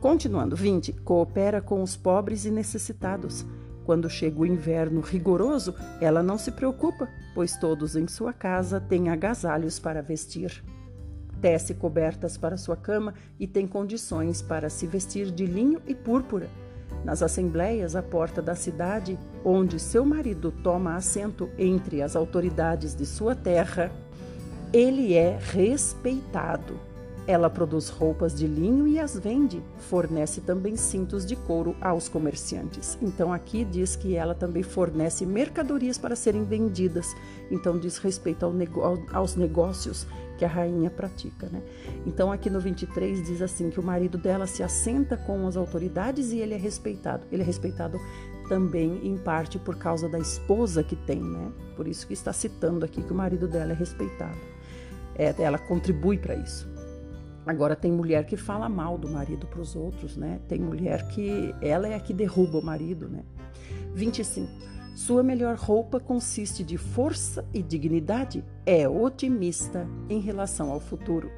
Continuando, 0.00 0.56
20. 0.56 0.92
Coopera 0.92 1.62
com 1.62 1.82
os 1.82 1.96
pobres 1.96 2.44
e 2.44 2.50
necessitados. 2.50 3.46
Quando 3.84 4.10
chega 4.10 4.40
o 4.40 4.46
inverno 4.46 5.00
rigoroso, 5.00 5.74
ela 6.00 6.22
não 6.22 6.36
se 6.36 6.50
preocupa, 6.50 7.08
pois 7.34 7.56
todos 7.56 7.96
em 7.96 8.06
sua 8.06 8.32
casa 8.32 8.80
têm 8.80 9.08
agasalhos 9.08 9.78
para 9.78 10.02
vestir. 10.02 10.62
Tece 11.40 11.72
cobertas 11.72 12.36
para 12.36 12.56
sua 12.56 12.76
cama 12.76 13.14
e 13.38 13.46
tem 13.46 13.66
condições 13.66 14.42
para 14.42 14.68
se 14.68 14.86
vestir 14.86 15.30
de 15.30 15.46
linho 15.46 15.80
e 15.86 15.94
púrpura 15.94 16.50
nas 17.04 17.22
assembleias 17.22 17.96
à 17.96 18.02
porta 18.02 18.42
da 18.42 18.54
cidade, 18.54 19.18
onde 19.44 19.78
seu 19.78 20.04
marido 20.04 20.50
toma 20.50 20.96
assento 20.96 21.48
entre 21.58 22.02
as 22.02 22.16
autoridades 22.16 22.94
de 22.94 23.06
sua 23.06 23.34
terra, 23.34 23.90
ele 24.72 25.14
é 25.14 25.38
respeitado. 25.40 26.87
Ela 27.28 27.50
produz 27.50 27.90
roupas 27.90 28.34
de 28.34 28.46
linho 28.46 28.88
e 28.88 28.98
as 28.98 29.14
vende, 29.14 29.62
fornece 29.76 30.40
também 30.40 30.76
cintos 30.76 31.26
de 31.26 31.36
couro 31.36 31.76
aos 31.78 32.08
comerciantes. 32.08 32.96
Então 33.02 33.30
aqui 33.30 33.66
diz 33.66 33.94
que 33.94 34.16
ela 34.16 34.34
também 34.34 34.62
fornece 34.62 35.26
mercadorias 35.26 35.98
para 35.98 36.16
serem 36.16 36.42
vendidas. 36.42 37.14
Então 37.50 37.78
diz 37.78 37.98
respeito 37.98 38.46
ao 38.46 38.54
aos 39.12 39.36
negócios 39.36 40.06
que 40.38 40.44
a 40.46 40.48
rainha 40.48 40.88
pratica, 40.88 41.50
né? 41.52 41.60
Então 42.06 42.32
aqui 42.32 42.48
no 42.48 42.60
23 42.60 43.22
diz 43.26 43.42
assim 43.42 43.68
que 43.68 43.78
o 43.78 43.82
marido 43.82 44.16
dela 44.16 44.46
se 44.46 44.62
assenta 44.62 45.14
com 45.14 45.46
as 45.46 45.54
autoridades 45.54 46.32
e 46.32 46.38
ele 46.38 46.54
é 46.54 46.58
respeitado. 46.58 47.26
Ele 47.30 47.42
é 47.42 47.44
respeitado 47.44 48.00
também 48.48 49.06
em 49.06 49.18
parte 49.18 49.58
por 49.58 49.76
causa 49.76 50.08
da 50.08 50.18
esposa 50.18 50.82
que 50.82 50.96
tem, 50.96 51.20
né? 51.20 51.52
Por 51.76 51.86
isso 51.86 52.06
que 52.06 52.14
está 52.14 52.32
citando 52.32 52.86
aqui 52.86 53.02
que 53.02 53.12
o 53.12 53.16
marido 53.16 53.46
dela 53.46 53.72
é 53.72 53.76
respeitado. 53.76 54.38
É, 55.14 55.34
ela 55.42 55.58
contribui 55.58 56.16
para 56.16 56.34
isso. 56.34 56.77
Agora 57.48 57.74
tem 57.74 57.90
mulher 57.90 58.26
que 58.26 58.36
fala 58.36 58.68
mal 58.68 58.98
do 58.98 59.08
marido 59.08 59.46
para 59.46 59.62
os 59.62 59.74
outros, 59.74 60.18
né? 60.18 60.38
Tem 60.46 60.60
mulher 60.60 61.08
que 61.08 61.54
ela 61.62 61.88
é 61.88 61.94
a 61.94 62.00
que 62.00 62.12
derruba 62.12 62.58
o 62.58 62.62
marido, 62.62 63.08
né? 63.08 63.24
25. 63.94 64.46
Sua 64.94 65.22
melhor 65.22 65.56
roupa 65.56 65.98
consiste 65.98 66.62
de 66.62 66.76
força 66.76 67.42
e 67.54 67.62
dignidade. 67.62 68.44
É 68.66 68.86
otimista 68.86 69.88
em 70.10 70.20
relação 70.20 70.70
ao 70.70 70.78
futuro. 70.78 71.30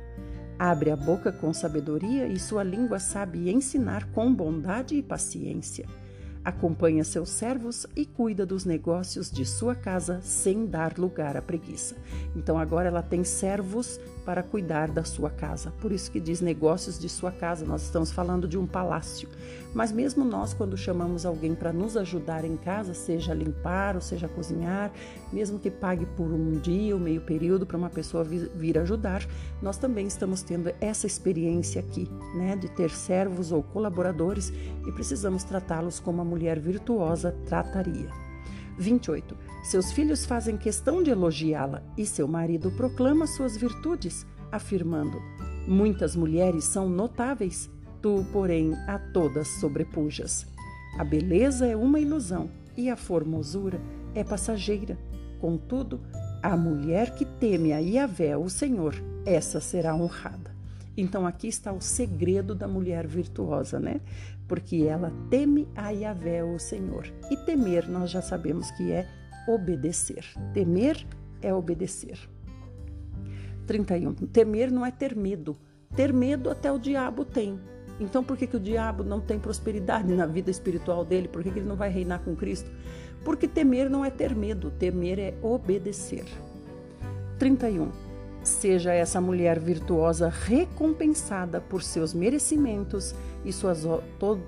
Abre 0.59 0.91
a 0.91 0.97
boca 0.97 1.31
com 1.31 1.53
sabedoria 1.53 2.27
e 2.27 2.41
sua 2.41 2.65
língua 2.65 2.99
sabe 2.99 3.49
ensinar 3.49 4.11
com 4.11 4.35
bondade 4.35 4.97
e 4.97 5.03
paciência. 5.05 5.87
Acompanha 6.43 7.05
seus 7.05 7.29
servos 7.29 7.87
e 7.95 8.07
cuida 8.07 8.47
dos 8.47 8.65
negócios 8.65 9.31
de 9.31 9.45
sua 9.45 9.75
casa 9.75 10.21
sem 10.23 10.67
dar 10.67 10.99
lugar 10.99 11.37
à 11.37 11.43
preguiça. 11.43 11.95
Então 12.35 12.59
agora 12.59 12.89
ela 12.89 13.03
tem 13.03 13.23
servos 13.23 14.01
para 14.25 14.43
cuidar 14.43 14.91
da 14.91 15.05
sua 15.05 15.31
casa. 15.31 15.73
Por 15.81 15.93
isso 15.93 16.11
que 16.11 16.21
diz 16.21 16.41
negócios 16.41 16.99
de 16.99 17.09
sua 17.09 17.33
casa. 17.33 17.65
Nós 17.65 17.83
estamos 17.83 18.11
falando 18.11 18.47
de 18.47 18.59
um 18.59 18.67
palácio. 18.67 19.29
Mas 19.73 19.93
mesmo 19.93 20.25
nós, 20.25 20.53
quando 20.53 20.77
chamamos 20.77 21.25
alguém 21.25 21.55
para 21.55 21.73
nos 21.73 21.97
ajudar 21.97 22.45
em 22.45 22.57
casa, 22.57 22.93
seja 22.93 23.33
limpar 23.33 23.95
ou 23.95 24.01
seja 24.01 24.29
cozinhar, 24.29 24.91
mesmo 25.33 25.59
que 25.59 25.71
pague 25.71 26.07
por 26.07 26.27
um 26.27 26.59
dia 26.59 26.95
ou 26.95 27.01
meio 27.01 27.21
período 27.21 27.67
para 27.67 27.77
uma 27.77 27.91
pessoa 27.91 28.25
vir 28.25 28.79
ajudar, 28.79 29.27
nós 29.63 29.77
também 29.77 30.07
estamos 30.07 30.43
tendo 30.43 30.73
essa 30.81 31.07
experiência 31.07 31.81
aqui, 31.81 32.09
né, 32.35 32.57
de 32.57 32.69
ter 32.69 32.91
servos 32.91 33.53
ou 33.53 33.63
colaboradores 33.63 34.53
e 34.87 34.93
precisamos 34.93 35.45
tratá-los 35.45 36.01
como 36.01 36.21
a 36.21 36.25
mulher 36.25 36.59
virtuosa 36.59 37.35
trataria. 37.47 38.30
28. 38.79 39.37
Seus 39.63 39.93
filhos 39.93 40.25
fazem 40.25 40.57
questão 40.57 41.03
de 41.03 41.11
elogiá-la 41.11 41.83
e 41.97 42.07
seu 42.07 42.27
marido 42.27 42.71
proclama 42.71 43.27
suas 43.27 43.57
virtudes, 43.57 44.27
afirmando: 44.51 45.21
Muitas 45.67 46.17
mulheres 46.17 46.65
são 46.65 46.89
notáveis, 46.89 47.71
tu, 48.01 48.25
porém, 48.33 48.75
a 48.87 48.99
todas 48.99 49.49
sobrepujas. 49.49 50.47
A 50.99 51.05
beleza 51.05 51.67
é 51.67 51.77
uma 51.77 52.01
ilusão 52.01 52.51
e 52.77 52.91
a 52.91 52.97
formosura 52.97 53.81
é 54.15 54.25
passageira. 54.25 54.99
Contudo, 55.41 56.01
a 56.43 56.57
mulher 56.57 57.15
que 57.15 57.25
teme 57.25 57.73
a 57.73 57.79
Yahvé, 57.79 58.37
o 58.37 58.49
Senhor, 58.49 58.95
essa 59.25 59.61
será 59.61 59.95
honrada. 59.95 60.51
Então 60.97 61.27
aqui 61.27 61.49
está 61.49 61.73
o 61.73 61.81
segredo 61.81 62.55
da 62.55 62.67
mulher 62.67 63.07
virtuosa, 63.07 63.79
né? 63.79 64.01
Porque 64.51 64.83
ela 64.83 65.13
teme 65.31 65.69
a 65.77 65.91
Yahvé, 65.91 66.43
o 66.43 66.59
Senhor. 66.59 67.07
E 67.31 67.37
temer 67.37 67.89
nós 67.89 68.11
já 68.11 68.21
sabemos 68.21 68.69
que 68.73 68.91
é 68.91 69.07
obedecer. 69.47 70.27
Temer 70.53 71.07
é 71.41 71.55
obedecer. 71.55 72.19
31. 73.69 74.13
Temer 74.13 74.73
não 74.73 74.85
é 74.85 74.91
ter 74.91 75.15
medo. 75.15 75.57
Ter 75.95 76.13
medo 76.13 76.51
até 76.51 76.73
o 76.73 76.81
diabo 76.81 77.25
tem. 77.25 77.61
Então 78.01 78.25
por 78.25 78.37
que, 78.37 78.49
que 78.49 78.57
o 78.57 78.61
diabo 78.61 79.05
não 79.05 79.21
tem 79.21 79.39
prosperidade 79.39 80.13
na 80.13 80.27
vida 80.27 80.51
espiritual 80.51 81.05
dele? 81.05 81.29
Por 81.29 81.45
que, 81.45 81.53
que 81.53 81.61
ele 81.61 81.69
não 81.69 81.77
vai 81.77 81.89
reinar 81.89 82.19
com 82.25 82.35
Cristo? 82.35 82.73
Porque 83.25 83.47
temer 83.47 83.89
não 83.89 84.05
é 84.05 84.11
ter 84.11 84.35
medo, 84.35 84.73
temer 84.73 85.21
é 85.21 85.35
obedecer. 85.43 86.25
31. 87.39 88.10
Seja 88.43 88.93
essa 88.93 89.21
mulher 89.21 89.59
virtuosa 89.59 90.29
recompensada 90.29 91.61
por 91.61 91.83
seus 91.83 92.15
merecimentos 92.15 93.15
e 93.45 93.53
suas, 93.53 93.87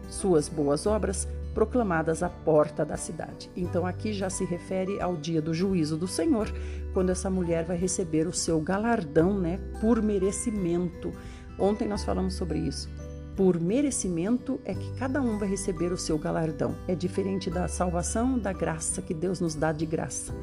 suas 0.08 0.48
boas 0.48 0.86
obras 0.86 1.28
proclamadas 1.54 2.22
à 2.22 2.28
porta 2.28 2.84
da 2.84 2.96
cidade. 2.96 3.50
Então 3.56 3.86
aqui 3.86 4.12
já 4.12 4.30
se 4.30 4.44
refere 4.44 5.00
ao 5.00 5.16
dia 5.16 5.40
do 5.40 5.52
juízo 5.52 5.96
do 5.96 6.08
Senhor, 6.08 6.52
quando 6.92 7.10
essa 7.10 7.30
mulher 7.30 7.64
vai 7.64 7.76
receber 7.76 8.26
o 8.26 8.32
seu 8.32 8.60
galardão, 8.60 9.38
né, 9.38 9.60
por 9.80 10.02
merecimento. 10.02 11.12
Ontem 11.58 11.86
nós 11.86 12.04
falamos 12.04 12.34
sobre 12.34 12.58
isso. 12.58 12.88
Por 13.36 13.58
merecimento 13.58 14.60
é 14.64 14.74
que 14.74 14.92
cada 14.98 15.20
um 15.22 15.38
vai 15.38 15.48
receber 15.48 15.90
o 15.90 15.96
seu 15.96 16.18
galardão. 16.18 16.74
É 16.86 16.94
diferente 16.94 17.48
da 17.48 17.66
salvação, 17.66 18.38
da 18.38 18.52
graça 18.52 19.00
que 19.00 19.14
Deus 19.14 19.40
nos 19.40 19.54
dá 19.54 19.72
de 19.72 19.86
graça. 19.86 20.34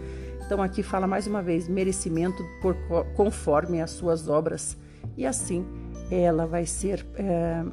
Então 0.49 0.63
aqui 0.63 0.81
fala 0.81 1.05
mais 1.05 1.27
uma 1.27 1.43
vez 1.43 1.67
merecimento 1.67 2.43
por, 2.59 2.75
conforme 3.15 3.83
as 3.83 3.91
suas 3.91 4.27
obras 4.27 4.75
e 5.15 5.23
assim 5.23 5.63
ela 6.09 6.47
vai 6.47 6.65
ser 6.65 7.05
é, 7.17 7.63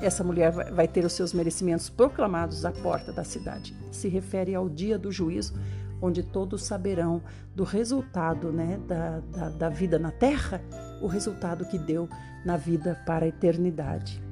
essa 0.00 0.22
mulher 0.22 0.52
vai 0.72 0.86
ter 0.86 1.04
os 1.04 1.12
seus 1.12 1.34
merecimentos 1.34 1.90
proclamados 1.90 2.64
à 2.64 2.70
porta 2.70 3.12
da 3.12 3.24
cidade. 3.24 3.74
Se 3.90 4.06
refere 4.06 4.54
ao 4.54 4.68
dia 4.68 4.96
do 4.96 5.10
juízo, 5.10 5.54
onde 6.00 6.22
todos 6.22 6.62
saberão 6.62 7.20
do 7.52 7.64
resultado 7.64 8.52
né, 8.52 8.78
da, 8.86 9.18
da, 9.18 9.48
da 9.48 9.68
vida 9.68 9.98
na 9.98 10.12
terra, 10.12 10.62
o 11.02 11.08
resultado 11.08 11.64
que 11.64 11.80
deu 11.80 12.08
na 12.44 12.56
vida 12.56 12.96
para 13.04 13.24
a 13.24 13.28
eternidade. 13.28 14.22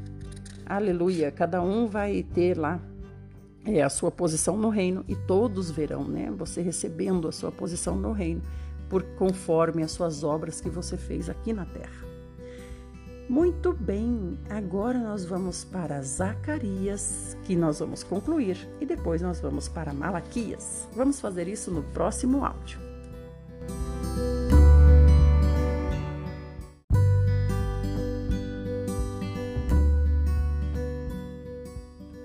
Aleluia! 0.64 1.32
Cada 1.32 1.60
um 1.60 1.88
vai 1.88 2.22
ter 2.22 2.56
lá 2.56 2.80
é, 3.68 3.82
a 3.82 3.90
sua 3.90 4.10
posição 4.10 4.56
no 4.56 4.70
reino 4.70 5.04
e 5.06 5.14
todos 5.14 5.70
verão, 5.70 6.02
né? 6.04 6.30
Você 6.38 6.62
recebendo 6.62 7.28
a 7.28 7.32
sua 7.32 7.52
posição 7.52 7.96
no 7.96 8.12
reino 8.12 8.40
por 8.88 9.02
conforme 9.18 9.82
as 9.82 9.90
suas 9.90 10.24
obras 10.24 10.58
que 10.58 10.70
você 10.70 10.96
fez 10.96 11.28
aqui 11.28 11.52
na 11.52 11.66
terra. 11.66 12.08
Muito 13.28 13.74
bem, 13.74 14.38
agora 14.48 14.98
nós 14.98 15.22
vamos 15.26 15.62
para 15.62 16.00
Zacarias, 16.00 17.36
que 17.44 17.54
nós 17.54 17.78
vamos 17.80 18.02
concluir, 18.02 18.56
e 18.80 18.86
depois 18.86 19.20
nós 19.20 19.38
vamos 19.38 19.68
para 19.68 19.92
Malaquias. 19.92 20.88
Vamos 20.96 21.20
fazer 21.20 21.46
isso 21.46 21.70
no 21.70 21.82
próximo 21.82 22.42
áudio. 22.42 22.80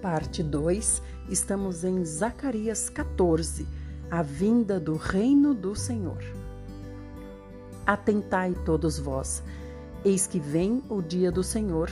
Parte 0.01 0.41
2 0.41 1.01
Estamos 1.30 1.86
em 1.86 2.03
Zacarias 2.03 2.89
14, 2.89 3.65
a 4.12 4.22
vinda 4.22 4.77
do 4.77 4.98
reino 4.98 5.53
do 5.53 5.74
Senhor. 5.74 6.22
Atentai 7.86 8.53
todos 8.65 9.00
vós, 9.00 9.42
eis 10.03 10.27
que 10.27 10.38
vem 10.38 10.84
o 10.89 11.01
dia 11.01 11.32
do 11.32 11.42
Senhor, 11.42 11.89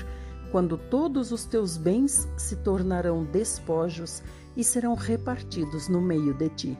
quando 0.51 0.77
todos 0.77 1.31
os 1.31 1.45
teus 1.45 1.77
bens 1.77 2.27
se 2.35 2.57
tornarão 2.57 3.23
despojos 3.23 4.21
e 4.55 4.65
serão 4.65 4.95
repartidos 4.95 5.87
no 5.87 6.01
meio 6.01 6.33
de 6.33 6.49
ti. 6.49 6.77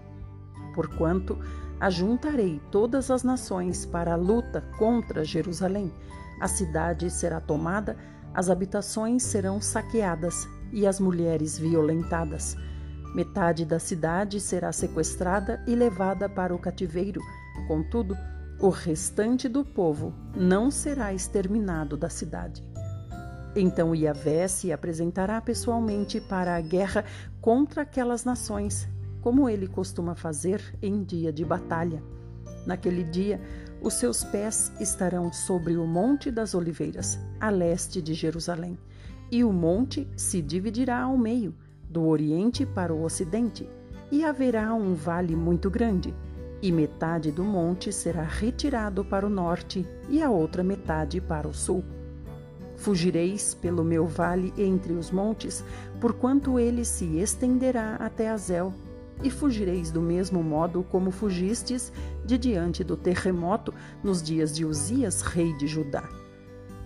Porquanto 0.76 1.40
ajuntarei 1.80 2.62
todas 2.70 3.10
as 3.10 3.24
nações 3.24 3.86
para 3.86 4.14
a 4.14 4.18
luta 4.18 4.62
contra 4.78 5.24
Jerusalém. 5.24 5.92
A 6.40 6.50
cidade 6.50 7.10
será 7.10 7.40
tomada, 7.40 7.96
as 8.34 8.50
habitações 8.50 9.24
serão 9.24 9.62
saqueadas 9.62 10.48
e 10.72 10.88
as 10.88 11.00
mulheres 11.00 11.58
violentadas. 11.58 12.58
Metade 13.14 13.66
da 13.66 13.78
cidade 13.78 14.40
será 14.40 14.72
sequestrada 14.72 15.62
e 15.68 15.76
levada 15.76 16.30
para 16.30 16.56
o 16.56 16.60
cativeiro. 16.60 17.22
Contudo, 17.68 18.18
o 18.60 18.70
restante 18.70 19.50
do 19.50 19.66
povo 19.66 20.14
não 20.36 20.72
será 20.72 21.14
exterminado 21.14 21.98
da 21.98 22.10
cidade. 22.10 22.64
Então 23.54 23.94
Iavé 23.94 24.48
se 24.48 24.72
apresentará 24.72 25.42
pessoalmente 25.42 26.22
para 26.22 26.56
a 26.56 26.62
guerra 26.62 27.04
contra 27.42 27.82
aquelas 27.82 28.24
nações, 28.24 28.88
como 29.20 29.50
ele 29.50 29.68
costuma 29.68 30.16
fazer 30.16 30.62
em 30.82 31.04
dia 31.04 31.34
de 31.34 31.44
batalha. 31.44 32.02
Naquele 32.66 33.04
dia, 33.04 33.42
os 33.82 33.96
seus 33.96 34.24
pés 34.24 34.72
estarão 34.80 35.34
sobre 35.34 35.76
o 35.76 35.86
Monte 35.86 36.32
das 36.32 36.56
Oliveiras, 36.56 37.20
a 37.42 37.50
leste 37.50 38.02
de 38.02 38.14
Jerusalém 38.14 38.78
e 39.32 39.46
o 39.46 39.54
monte 39.54 40.06
se 40.16 40.42
dividirá 40.42 41.04
ao 41.04 41.18
meio, 41.18 41.56
do 41.90 42.06
oriente 42.06 42.66
para 42.66 42.94
o 42.94 43.04
ocidente, 43.04 43.68
e 44.12 44.26
haverá 44.26 44.74
um 44.74 44.94
vale 44.94 45.38
muito 45.38 45.70
grande, 45.70 46.14
e 46.62 46.70
metade 46.72 47.32
do 47.32 47.44
monte 47.44 47.94
será 47.94 48.24
retirado 48.24 49.06
para 49.06 49.26
o 49.26 49.30
norte 49.30 49.88
e 50.10 50.22
a 50.22 50.30
outra 50.30 50.64
metade 50.64 51.22
para 51.22 51.48
o 51.48 51.54
sul. 51.54 51.84
Fugireis 52.76 53.54
pelo 53.54 53.84
meu 53.84 54.06
vale 54.06 54.54
entre 54.58 54.92
os 54.94 55.12
montes, 55.12 55.64
porquanto 56.00 56.60
ele 56.60 56.84
se 56.84 57.18
estenderá 57.18 57.96
até 57.96 58.30
Azel, 58.30 58.74
e 59.24 59.30
fugireis 59.30 59.92
do 59.92 60.02
mesmo 60.02 60.44
modo 60.44 60.84
como 60.84 61.12
fugistes 61.12 61.94
de 62.26 62.38
diante 62.38 62.84
do 62.84 62.98
terremoto 62.98 63.74
nos 64.04 64.22
dias 64.22 64.54
de 64.54 64.66
Uzias, 64.66 65.22
rei 65.22 65.56
de 65.58 65.68
Judá. 65.68 66.21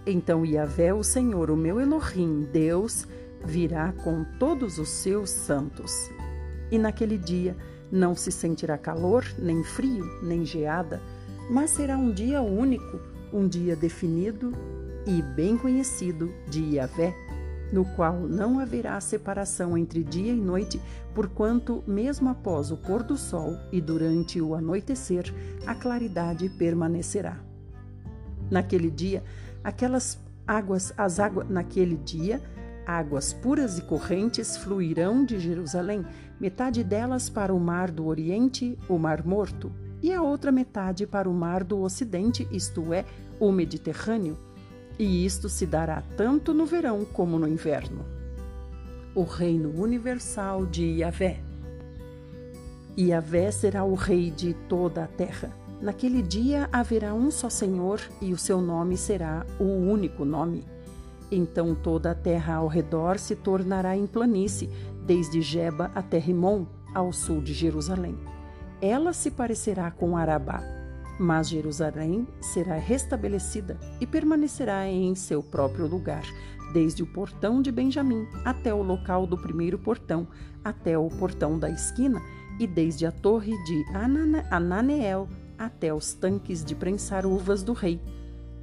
Então 0.08 0.46
Yahvé, 0.46 0.94
o 0.94 1.04
Senhor, 1.04 1.50
o 1.50 1.58
meu 1.58 1.80
Elohim, 1.82 2.48
Deus, 2.52 3.08
virá 3.44 3.92
com 3.92 4.24
todos 4.38 4.78
os 4.78 4.90
seus 4.90 5.32
santos. 5.32 5.92
E 6.72 6.78
naquele 6.78 7.18
dia 7.18 7.56
não 7.92 8.16
se 8.16 8.32
sentirá 8.32 8.78
calor, 8.78 9.26
nem 9.40 9.64
frio, 9.64 10.06
nem 10.22 10.46
geada, 10.46 11.02
mas 11.50 11.72
será 11.72 11.98
um 11.98 12.12
dia 12.12 12.42
único, 12.42 13.00
um 13.34 13.48
dia 13.48 13.76
definido 13.76 14.52
e 15.08 15.22
bem 15.22 15.58
conhecido 15.58 16.32
de 16.50 16.76
Yahvé, 16.76 17.16
no 17.72 17.84
qual 17.96 18.20
não 18.20 18.60
haverá 18.60 19.00
separação 19.00 19.78
entre 19.78 20.04
dia 20.04 20.32
e 20.32 20.40
noite, 20.40 20.80
porquanto, 21.16 21.84
mesmo 21.88 22.30
após 22.30 22.72
o 22.72 22.78
pôr 22.78 23.02
do 23.02 23.18
sol 23.18 23.58
e 23.72 23.82
durante 23.82 24.40
o 24.40 24.54
anoitecer, 24.54 25.34
a 25.66 25.74
claridade 25.74 26.48
permanecerá. 26.50 27.40
Naquele 28.50 28.92
dia, 28.92 29.24
aquelas 29.66 30.20
águas, 30.46 30.94
as 30.96 31.20
águas 31.20 31.50
naquele 31.50 31.98
dia, 31.98 32.40
águas 32.86 33.34
puras 33.34 33.80
e 33.80 33.82
correntes 33.82 34.56
fluirão 34.56 35.26
de 35.26 35.40
Jerusalém, 35.40 36.06
metade 36.40 36.84
delas 36.84 37.30
para 37.32 37.52
o 37.52 37.60
mar 37.60 37.90
do 37.90 38.06
Oriente, 38.06 38.78
o 38.88 39.00
Mar 39.00 39.26
Morto, 39.26 39.72
e 40.04 40.14
a 40.14 40.22
outra 40.22 40.52
metade 40.52 41.08
para 41.08 41.28
o 41.28 41.34
mar 41.34 41.64
do 41.64 41.82
Ocidente, 41.82 42.48
isto 42.52 42.94
é, 42.94 43.04
o 43.40 43.52
Mediterrâneo. 43.52 44.38
E 45.00 45.26
isto 45.26 45.50
se 45.50 45.66
dará 45.66 46.04
tanto 46.16 46.54
no 46.54 46.66
verão 46.66 47.04
como 47.04 47.40
no 47.40 47.48
inverno. 47.48 48.06
O 49.16 49.24
reino 49.24 49.72
universal 49.82 50.66
de 50.66 51.00
Yahvé. 51.00 51.42
Yahvé 52.98 53.50
será 53.50 53.84
o 53.84 53.96
rei 53.96 54.30
de 54.30 54.54
toda 54.70 55.04
a 55.04 55.08
terra. 55.08 55.65
Naquele 55.82 56.22
dia 56.22 56.70
haverá 56.72 57.14
um 57.14 57.30
só 57.30 57.50
Senhor 57.50 58.00
e 58.22 58.32
o 58.32 58.38
seu 58.38 58.62
nome 58.62 58.98
será 58.98 59.46
o 59.60 59.64
único 59.64 60.24
nome. 60.24 60.64
Então 61.32 61.76
toda 61.76 62.12
a 62.12 62.16
terra 62.16 62.56
ao 62.56 62.68
redor 62.68 63.20
se 63.20 63.36
tornará 63.36 63.96
em 63.96 64.08
planície, 64.08 64.70
desde 65.06 65.42
Jeba 65.42 65.92
até 65.94 66.18
Rimon, 66.18 66.66
ao 66.94 67.12
sul 67.12 67.42
de 67.42 67.54
Jerusalém. 67.54 68.18
Ela 68.82 69.12
se 69.12 69.32
parecerá 69.32 69.92
com 69.92 70.16
Arabá, 70.16 70.62
mas 71.20 71.50
Jerusalém 71.50 72.28
será 72.40 72.76
restabelecida 72.76 73.78
e 74.00 74.08
permanecerá 74.08 74.88
em 74.88 75.14
seu 75.16 75.44
próprio 75.44 75.88
lugar, 75.88 76.24
desde 76.74 77.04
o 77.04 77.08
portão 77.08 77.62
de 77.62 77.72
Benjamim 77.72 78.28
até 78.44 78.74
o 78.74 78.82
local 78.82 79.26
do 79.28 79.38
primeiro 79.38 79.78
portão, 79.78 80.28
até 80.64 80.98
o 80.98 81.10
portão 81.10 81.60
da 81.60 81.70
esquina, 81.70 82.22
e 82.60 82.66
desde 82.66 83.06
a 83.06 83.12
torre 83.12 83.52
de 83.66 83.84
Ananeel 84.50 85.28
até 85.58 85.94
os 85.94 86.14
tanques 86.14 86.64
de 86.64 86.76
prensar 86.76 87.26
uvas 87.26 87.64
do 87.64 87.74
rei. 87.74 88.02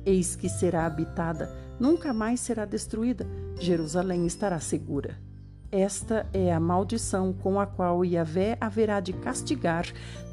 Eis 0.05 0.35
que 0.35 0.48
será 0.48 0.87
habitada, 0.87 1.50
nunca 1.78 2.12
mais 2.12 2.40
será 2.40 2.64
destruída, 2.64 3.26
Jerusalém 3.59 4.26
estará 4.26 4.59
segura. 4.59 5.18
Esta 5.70 6.26
é 6.35 6.52
a 6.52 6.61
maldição 6.61 7.33
com 7.33 7.59
a 7.59 7.66
qual 7.66 8.05
Yahvé 8.05 8.59
haverá 8.61 9.00
de 9.00 9.12
castigar 9.12 9.87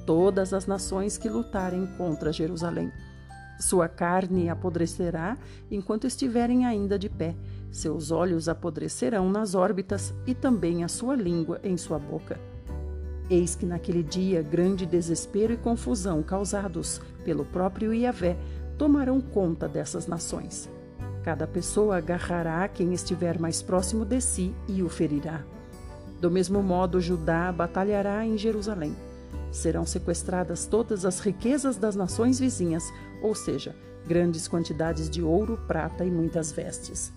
todas 0.06 0.54
as 0.54 0.66
nações 0.66 1.18
que 1.18 1.30
lutarem 1.30 1.88
contra 1.98 2.34
Jerusalém. 2.34 2.92
Sua 3.60 3.88
carne 3.88 4.50
apodrecerá 4.50 5.38
enquanto 5.70 6.08
estiverem 6.08 6.66
ainda 6.66 6.98
de 6.98 7.10
pé, 7.10 7.36
seus 7.72 8.10
olhos 8.10 8.50
apodrecerão 8.50 9.30
nas 9.30 9.54
órbitas 9.54 10.14
e 10.26 10.34
também 10.34 10.84
a 10.84 10.88
sua 10.88 11.16
língua 11.16 11.60
em 11.64 11.78
sua 11.78 12.00
boca. 12.00 12.49
Eis 13.30 13.56
que 13.56 13.66
naquele 13.66 14.02
dia 14.02 14.42
grande 14.42 14.86
desespero 14.86 15.54
e 15.54 15.58
confusão 15.58 16.24
causados 16.24 17.00
pelo 17.24 17.46
próprio 17.46 17.94
Iavé 17.94 18.36
tomarão 18.78 19.22
conta 19.22 19.68
dessas 19.68 20.08
nações. 20.08 20.68
Cada 21.24 21.46
pessoa 21.46 21.98
agarrará 21.98 22.68
quem 22.68 22.94
estiver 22.94 23.38
mais 23.38 23.62
próximo 23.62 24.04
de 24.04 24.20
si 24.20 24.56
e 24.68 24.82
o 24.82 24.90
ferirá. 24.90 25.44
Do 26.20 26.32
mesmo 26.32 26.64
modo, 26.64 27.00
Judá 27.00 27.52
batalhará 27.52 28.26
em 28.26 28.38
Jerusalém. 28.38 28.96
Serão 29.52 29.86
sequestradas 29.86 30.66
todas 30.66 31.06
as 31.06 31.20
riquezas 31.20 31.78
das 31.78 31.96
nações 31.96 32.40
vizinhas, 32.40 32.84
ou 33.22 33.36
seja, 33.36 33.76
grandes 34.08 34.48
quantidades 34.48 35.10
de 35.10 35.22
ouro, 35.22 35.60
prata 35.68 36.04
e 36.04 36.10
muitas 36.10 36.52
vestes. 36.52 37.14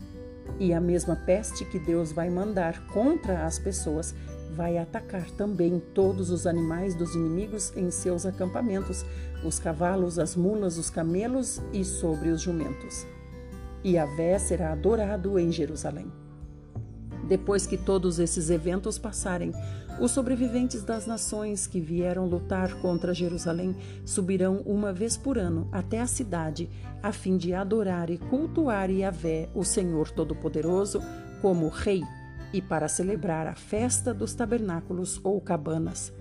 E 0.59 0.75
a 0.75 0.81
mesma 0.81 1.17
peste 1.17 1.65
que 1.65 1.79
Deus 1.79 2.13
vai 2.13 2.29
mandar 2.29 2.87
contra 2.89 3.45
as 3.45 3.59
pessoas 3.59 4.15
vai 4.53 4.79
atacar 4.79 5.31
também 5.31 5.83
todos 5.95 6.31
os 6.31 6.47
animais 6.47 6.95
dos 6.95 7.15
inimigos 7.15 7.73
em 7.77 7.91
seus 7.91 8.27
acampamentos, 8.27 9.05
os 9.45 9.59
cavalos, 9.59 10.19
as 10.19 10.37
mulas, 10.37 10.79
os 10.79 10.91
camelos 10.91 11.61
e 11.73 11.85
sobre 11.85 12.29
os 12.29 12.41
jumentos. 12.41 13.07
E 13.83 13.95
Vé 14.17 14.39
será 14.39 14.73
adorado 14.73 15.39
em 15.39 15.51
Jerusalém. 15.51 16.13
Depois 17.27 17.67
que 17.67 17.77
todos 17.77 18.19
esses 18.19 18.51
eventos 18.51 18.99
passarem, 18.99 19.53
os 20.01 20.11
sobreviventes 20.11 20.83
das 20.83 21.07
nações 21.07 21.67
que 21.67 21.81
vieram 21.81 22.27
lutar 22.27 22.75
contra 22.81 23.15
Jerusalém 23.15 23.77
subirão 24.05 24.63
uma 24.65 24.93
vez 24.93 25.17
por 25.17 25.39
ano 25.39 25.69
até 25.71 26.01
a 26.01 26.07
cidade, 26.07 26.69
a 27.03 27.13
fim 27.13 27.37
de 27.37 27.53
adorar 27.53 28.11
e 28.11 28.19
cultuar 28.19 28.91
Yahvé, 28.91 29.49
o 29.55 29.65
Senhor 29.65 30.11
Todo-Poderoso, 30.11 31.01
como 31.41 31.69
Rei, 31.69 32.03
e 32.53 32.61
para 32.61 32.89
celebrar 32.89 33.47
a 33.47 33.55
festa 33.55 34.13
dos 34.13 34.35
tabernáculos 34.35 35.21
ou 35.23 35.41
cabanas. 35.41 36.13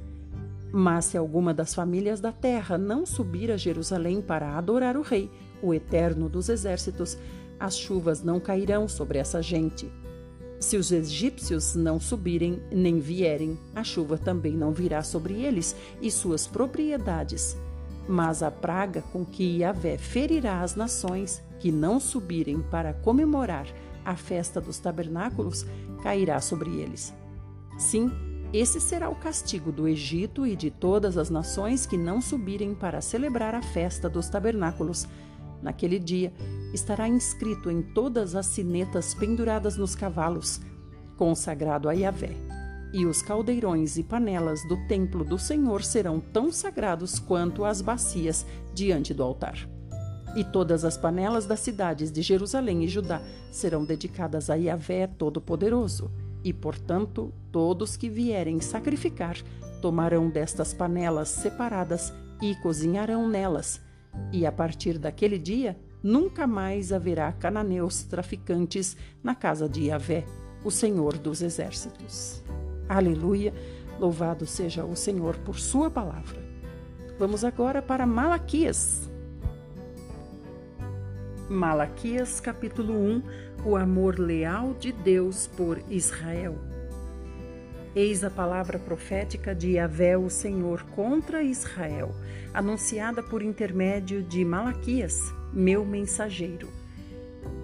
Mas 0.71 1.05
se 1.05 1.17
alguma 1.17 1.53
das 1.53 1.73
famílias 1.73 2.19
da 2.19 2.31
terra 2.31 2.77
não 2.77 3.05
subir 3.05 3.51
a 3.51 3.57
Jerusalém 3.57 4.21
para 4.21 4.57
adorar 4.57 4.95
o 4.95 5.01
Rei, 5.01 5.29
o 5.61 5.73
Eterno 5.73 6.29
dos 6.29 6.47
Exércitos, 6.47 7.17
as 7.59 7.77
chuvas 7.77 8.23
não 8.23 8.39
cairão 8.39 8.87
sobre 8.87 9.19
essa 9.19 9.41
gente 9.41 9.91
se 10.61 10.77
os 10.77 10.91
egípcios 10.91 11.73
não 11.73 11.99
subirem 11.99 12.61
nem 12.71 12.99
vierem, 12.99 13.57
a 13.75 13.83
chuva 13.83 14.15
também 14.15 14.53
não 14.53 14.71
virá 14.71 15.01
sobre 15.01 15.33
eles 15.33 15.75
e 15.99 16.11
suas 16.11 16.45
propriedades. 16.45 17.57
Mas 18.07 18.43
a 18.43 18.51
praga 18.51 19.01
com 19.11 19.25
que 19.25 19.57
Yahvé 19.57 19.97
ferirá 19.97 20.61
as 20.61 20.75
nações 20.75 21.41
que 21.59 21.71
não 21.71 21.99
subirem 21.99 22.61
para 22.61 22.93
comemorar 22.93 23.65
a 24.05 24.15
festa 24.15 24.61
dos 24.61 24.77
tabernáculos 24.77 25.65
cairá 26.01 26.39
sobre 26.39 26.69
eles. 26.69 27.13
Sim, 27.77 28.11
esse 28.53 28.81
será 28.81 29.09
o 29.09 29.15
castigo 29.15 29.71
do 29.71 29.87
Egito 29.87 30.45
e 30.45 30.55
de 30.55 30.69
todas 30.69 31.17
as 31.17 31.29
nações 31.29 31.85
que 31.85 31.97
não 31.97 32.21
subirem 32.21 32.75
para 32.75 32.99
celebrar 32.99 33.55
a 33.55 33.61
festa 33.61 34.09
dos 34.09 34.27
tabernáculos. 34.27 35.07
Naquele 35.61 35.97
dia, 35.97 36.33
estará 36.73 37.07
inscrito 37.07 37.71
em 37.71 37.81
todas 37.81 38.35
as 38.35 38.47
sinetas 38.47 39.13
penduradas 39.13 39.77
nos 39.77 39.95
cavalos, 39.95 40.59
consagrado 41.15 41.87
a 41.87 41.93
Yahvé. 41.93 42.35
E 42.93 43.05
os 43.05 43.21
caldeirões 43.21 43.97
e 43.97 44.03
panelas 44.03 44.67
do 44.67 44.75
templo 44.85 45.23
do 45.23 45.39
Senhor 45.39 45.81
serão 45.81 46.19
tão 46.19 46.51
sagrados 46.51 47.19
quanto 47.19 47.63
as 47.63 47.79
bacias 47.79 48.45
diante 48.73 49.13
do 49.13 49.23
altar. 49.23 49.65
E 50.35 50.43
todas 50.43 50.85
as 50.85 50.97
panelas 50.97 51.45
das 51.45 51.59
cidades 51.59 52.11
de 52.11 52.21
Jerusalém 52.21 52.83
e 52.83 52.87
Judá 52.87 53.21
serão 53.51 53.83
dedicadas 53.83 54.49
a 54.49 54.55
Yahvé 54.55 55.07
Todo-Poderoso. 55.07 56.09
E, 56.43 56.53
portanto, 56.53 57.33
todos 57.51 57.97
que 57.97 58.09
vierem 58.09 58.59
sacrificar 58.59 59.37
tomarão 59.81 60.29
destas 60.29 60.73
panelas 60.73 61.29
separadas 61.29 62.13
e 62.41 62.55
cozinharão 62.55 63.27
nelas. 63.27 63.81
E 64.31 64.45
a 64.45 64.51
partir 64.51 64.97
daquele 64.97 65.37
dia 65.37 65.77
nunca 66.01 66.47
mais 66.47 66.91
haverá 66.91 67.31
cananeus 67.31 68.03
traficantes 68.03 68.97
na 69.23 69.35
casa 69.35 69.69
de 69.69 69.87
Yahvé, 69.87 70.25
o 70.63 70.71
Senhor 70.71 71.17
dos 71.17 71.41
Exércitos. 71.41 72.41
Aleluia! 72.87 73.53
Louvado 73.99 74.47
seja 74.47 74.83
o 74.83 74.95
Senhor 74.95 75.37
por 75.39 75.59
Sua 75.59 75.89
palavra. 75.91 76.41
Vamos 77.19 77.43
agora 77.43 77.81
para 77.81 78.05
Malaquias. 78.07 79.10
Malaquias, 81.51 82.39
capítulo 82.39 82.93
1 82.93 83.23
O 83.65 83.75
amor 83.75 84.17
leal 84.17 84.73
de 84.73 84.93
Deus 84.93 85.47
por 85.47 85.81
Israel. 85.89 86.57
Eis 87.93 88.23
a 88.23 88.29
palavra 88.29 88.79
profética 88.79 89.53
de 89.53 89.71
Yahvé, 89.71 90.17
o 90.17 90.29
Senhor, 90.29 90.83
contra 90.95 91.43
Israel, 91.43 92.15
anunciada 92.53 93.21
por 93.21 93.41
intermédio 93.41 94.23
de 94.23 94.45
Malaquias 94.45 95.19
meu 95.51 95.83
mensageiro. 95.83 96.69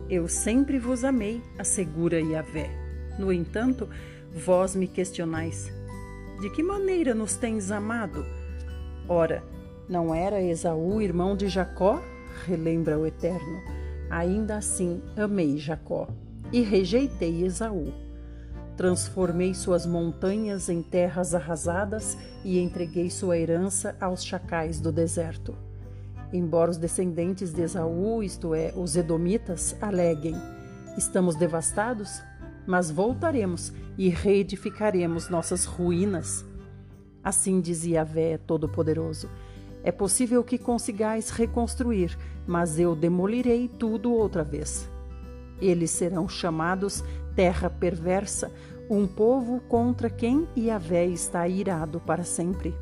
Eu 0.10 0.28
sempre 0.28 0.78
vos 0.78 1.06
amei, 1.06 1.42
assegura 1.58 2.20
Yahvé. 2.20 2.70
No 3.18 3.32
entanto, 3.32 3.88
vós 4.34 4.76
me 4.76 4.90
questionais: 4.90 5.72
De 6.42 6.50
que 6.50 6.62
maneira 6.62 7.16
nos 7.16 7.38
tens 7.38 7.72
amado? 7.72 8.26
Ora, 9.08 9.42
não 9.88 10.14
era 10.14 10.42
Esaú 10.42 11.02
irmão 11.02 11.38
de 11.38 11.48
Jacó? 11.48 12.04
Relembra 12.46 13.00
o 13.00 13.06
Eterno. 13.06 13.77
Ainda 14.10 14.58
assim 14.58 15.02
amei 15.16 15.58
Jacó 15.58 16.08
e 16.52 16.62
rejeitei 16.62 17.44
Esaú. 17.44 17.94
Transformei 18.76 19.54
suas 19.54 19.86
montanhas 19.86 20.70
em 20.70 20.82
terras 20.82 21.34
arrasadas 21.34 22.18
e 22.44 22.60
entreguei 22.60 23.10
sua 23.10 23.38
herança 23.38 23.98
aos 24.00 24.24
chacais 24.24 24.80
do 24.80 24.92
deserto. 24.92 25.56
Embora 26.32 26.70
os 26.70 26.78
descendentes 26.78 27.54
de 27.54 27.62
Esaú, 27.62 28.22
isto 28.22 28.54
é, 28.54 28.74
os 28.76 28.96
Edomitas, 28.96 29.76
aleguem: 29.82 30.36
estamos 30.98 31.36
devastados, 31.36 32.22
mas 32.66 32.92
voltaremos 32.92 33.74
e 33.98 34.10
reedificaremos 34.10 35.30
nossas 35.30 35.66
ruínas. 35.66 36.46
Assim 37.24 37.60
dizia 37.60 38.04
Vé 38.04 38.38
Todo-Poderoso: 38.38 39.30
É 39.84 39.92
possível 39.92 40.44
que 40.44 40.58
consigais 40.58 41.30
reconstruir, 41.30 42.18
mas 42.46 42.80
eu 42.80 42.96
demolirei 42.96 43.68
tudo 43.68 44.12
outra 44.12 44.44
vez. 44.44 44.90
Eles 45.62 45.92
serão 45.92 46.28
chamados 46.28 47.04
terra 47.36 47.70
perversa, 47.70 48.52
um 48.90 49.06
povo 49.08 49.60
contra 49.62 50.10
quem 50.10 50.48
Yahvé 50.58 51.06
está 51.06 51.48
irado 51.48 52.00
para 52.00 52.24
sempre 52.24 52.74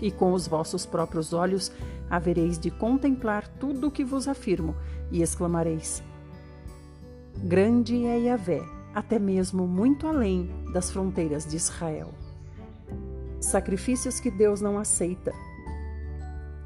e 0.00 0.10
com 0.10 0.32
os 0.32 0.46
vossos 0.46 0.86
próprios 0.86 1.32
olhos 1.32 1.72
havereis 2.08 2.58
de 2.58 2.70
contemplar 2.70 3.46
tudo 3.46 3.88
o 3.88 3.90
que 3.90 4.04
vos 4.04 4.28
afirmo, 4.28 4.74
e 5.10 5.22
exclamareis: 5.22 6.02
Grande 7.36 8.06
é 8.06 8.18
Yahvé, 8.18 8.62
até 8.94 9.18
mesmo 9.18 9.66
muito 9.66 10.06
além 10.06 10.50
das 10.72 10.90
fronteiras 10.90 11.46
de 11.46 11.56
Israel. 11.56 12.12
Sacrifícios 13.40 14.18
que 14.18 14.30
Deus 14.30 14.60
não 14.60 14.78
aceita. 14.78 15.32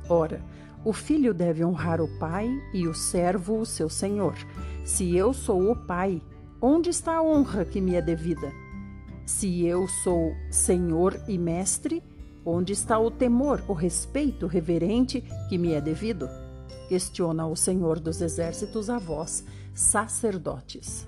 Ora, 0.08 0.42
o 0.84 0.92
filho 0.92 1.32
deve 1.32 1.64
honrar 1.64 2.00
o 2.00 2.08
pai 2.18 2.50
e 2.74 2.86
o 2.86 2.94
servo 2.94 3.60
o 3.60 3.66
seu 3.66 3.88
senhor. 3.88 4.34
Se 4.84 5.16
eu 5.16 5.32
sou 5.32 5.70
o 5.70 5.76
pai, 5.76 6.20
onde 6.60 6.90
está 6.90 7.16
a 7.16 7.22
honra 7.22 7.64
que 7.64 7.80
me 7.80 7.94
é 7.94 8.02
devida? 8.02 8.52
Se 9.24 9.64
eu 9.64 9.86
sou 9.86 10.34
senhor 10.50 11.18
e 11.28 11.38
mestre, 11.38 12.02
Onde 12.44 12.72
está 12.72 12.98
o 12.98 13.08
temor, 13.08 13.62
o 13.68 13.72
respeito 13.72 14.48
reverente 14.48 15.22
que 15.48 15.56
me 15.56 15.74
é 15.74 15.80
devido? 15.80 16.28
Questiona 16.88 17.46
o 17.46 17.54
Senhor 17.54 18.00
dos 18.00 18.20
Exércitos 18.20 18.90
a 18.90 18.98
vós, 18.98 19.44
sacerdotes. 19.72 21.06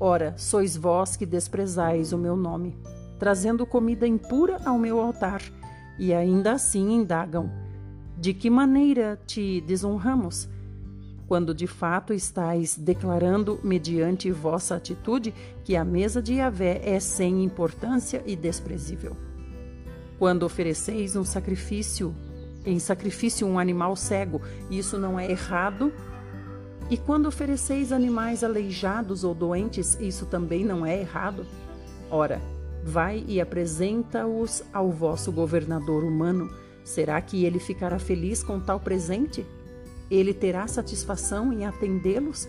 Ora, 0.00 0.34
sois 0.36 0.76
vós 0.76 1.16
que 1.16 1.24
desprezais 1.24 2.12
o 2.12 2.18
meu 2.18 2.36
nome, 2.36 2.76
trazendo 3.20 3.64
comida 3.64 4.06
impura 4.06 4.60
ao 4.64 4.76
meu 4.76 5.00
altar, 5.00 5.40
e 5.96 6.12
ainda 6.12 6.52
assim 6.52 6.90
indagam: 6.90 7.48
De 8.18 8.32
que 8.32 8.48
maneira 8.48 9.20
te 9.26 9.60
desonramos? 9.60 10.48
Quando 11.28 11.52
de 11.52 11.66
fato 11.66 12.14
estáis 12.14 12.76
declarando, 12.76 13.60
mediante 13.62 14.30
vossa 14.30 14.76
atitude, 14.76 15.34
que 15.64 15.76
a 15.76 15.84
mesa 15.84 16.22
de 16.22 16.34
Yahvé 16.34 16.80
é 16.82 16.98
sem 16.98 17.44
importância 17.44 18.22
e 18.24 18.34
desprezível. 18.34 19.16
Quando 20.18 20.44
ofereceis 20.44 21.14
um 21.14 21.24
sacrifício, 21.24 22.14
em 22.64 22.78
sacrifício 22.78 23.46
um 23.46 23.58
animal 23.58 23.94
cego, 23.94 24.40
isso 24.70 24.98
não 24.98 25.20
é 25.20 25.30
errado? 25.30 25.92
E 26.88 26.96
quando 26.96 27.26
ofereceis 27.26 27.92
animais 27.92 28.42
aleijados 28.42 29.24
ou 29.24 29.34
doentes, 29.34 29.98
isso 30.00 30.24
também 30.24 30.64
não 30.64 30.86
é 30.86 30.98
errado? 30.98 31.44
Ora, 32.10 32.40
vai 32.82 33.24
e 33.26 33.40
apresenta-os 33.40 34.62
ao 34.72 34.90
vosso 34.90 35.30
governador 35.30 36.02
humano. 36.02 36.48
Será 36.86 37.20
que 37.20 37.44
ele 37.44 37.58
ficará 37.58 37.98
feliz 37.98 38.44
com 38.44 38.60
tal 38.60 38.78
presente? 38.78 39.44
Ele 40.08 40.32
terá 40.32 40.68
satisfação 40.68 41.52
em 41.52 41.66
atendê-los? 41.66 42.48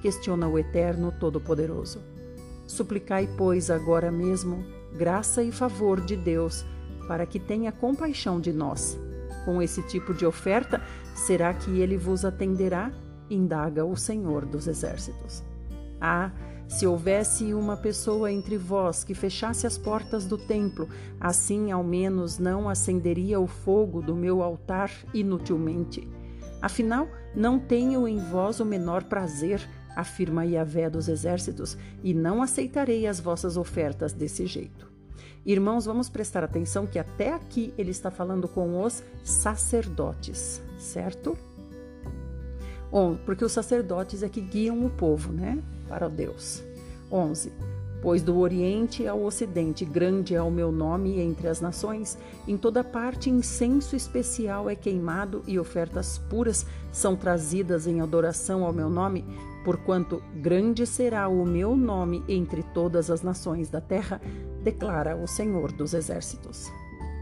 Questiona 0.00 0.48
o 0.48 0.58
Eterno 0.58 1.12
Todo-Poderoso. 1.12 2.00
Suplicai, 2.66 3.28
pois, 3.36 3.70
agora 3.70 4.10
mesmo 4.10 4.64
graça 4.96 5.42
e 5.42 5.52
favor 5.52 6.00
de 6.00 6.16
Deus 6.16 6.64
para 7.06 7.26
que 7.26 7.38
tenha 7.38 7.70
compaixão 7.70 8.40
de 8.40 8.54
nós. 8.54 8.98
Com 9.44 9.60
esse 9.60 9.82
tipo 9.82 10.14
de 10.14 10.24
oferta, 10.24 10.80
será 11.14 11.52
que 11.52 11.78
ele 11.78 11.98
vos 11.98 12.24
atenderá? 12.24 12.90
Indaga 13.28 13.84
o 13.84 13.94
Senhor 13.96 14.46
dos 14.46 14.66
Exércitos. 14.66 15.44
Ah, 16.00 16.32
se 16.68 16.86
houvesse 16.86 17.54
uma 17.54 17.76
pessoa 17.76 18.32
entre 18.32 18.56
vós 18.56 19.04
que 19.04 19.14
fechasse 19.14 19.66
as 19.66 19.78
portas 19.78 20.26
do 20.26 20.36
templo, 20.36 20.88
assim 21.20 21.70
ao 21.70 21.84
menos 21.84 22.38
não 22.38 22.68
acenderia 22.68 23.38
o 23.38 23.46
fogo 23.46 24.02
do 24.02 24.14
meu 24.14 24.42
altar 24.42 24.90
inutilmente. 25.12 26.08
Afinal, 26.60 27.08
Não 27.34 27.58
tenho 27.58 28.06
em 28.06 28.18
vós 28.18 28.60
o 28.60 28.64
menor 28.64 29.04
prazer, 29.04 29.68
afirma 29.96 30.46
Yahvé 30.46 30.88
dos 30.88 31.08
exércitos, 31.08 31.76
e 32.02 32.14
não 32.14 32.40
aceitarei 32.40 33.08
as 33.08 33.18
vossas 33.18 33.56
ofertas 33.56 34.12
desse 34.12 34.46
jeito. 34.46 34.88
Irmãos, 35.44 35.84
vamos 35.84 36.08
prestar 36.08 36.44
atenção 36.44 36.86
que 36.86 36.98
até 36.98 37.32
aqui 37.32 37.74
ele 37.76 37.90
está 37.90 38.10
falando 38.10 38.46
com 38.46 38.82
os 38.82 39.02
sacerdotes, 39.24 40.62
certo? 40.78 41.36
Porque 43.24 43.44
os 43.44 43.52
sacerdotes 43.52 44.22
é 44.22 44.28
que 44.28 44.40
guiam 44.40 44.84
o 44.84 44.90
povo, 44.90 45.32
né? 45.32 45.58
Para 45.88 46.06
o 46.06 46.10
Deus. 46.10 46.62
11. 47.10 47.52
Pois 48.04 48.20
do 48.20 48.36
Oriente 48.36 49.06
ao 49.06 49.22
Ocidente, 49.22 49.82
grande 49.82 50.34
é 50.34 50.42
o 50.42 50.50
meu 50.50 50.70
nome 50.70 51.18
entre 51.20 51.48
as 51.48 51.62
nações, 51.62 52.18
em 52.46 52.54
toda 52.54 52.84
parte 52.84 53.30
incenso 53.30 53.96
especial 53.96 54.68
é 54.68 54.76
queimado 54.76 55.42
e 55.46 55.58
ofertas 55.58 56.18
puras 56.18 56.66
são 56.92 57.16
trazidas 57.16 57.86
em 57.86 58.02
adoração 58.02 58.62
ao 58.62 58.74
meu 58.74 58.90
nome, 58.90 59.24
porquanto 59.64 60.22
grande 60.36 60.86
será 60.86 61.28
o 61.28 61.46
meu 61.46 61.74
nome 61.74 62.22
entre 62.28 62.62
todas 62.74 63.10
as 63.10 63.22
nações 63.22 63.70
da 63.70 63.80
terra, 63.80 64.20
declara 64.62 65.16
o 65.16 65.26
Senhor 65.26 65.72
dos 65.72 65.94
Exércitos. 65.94 66.70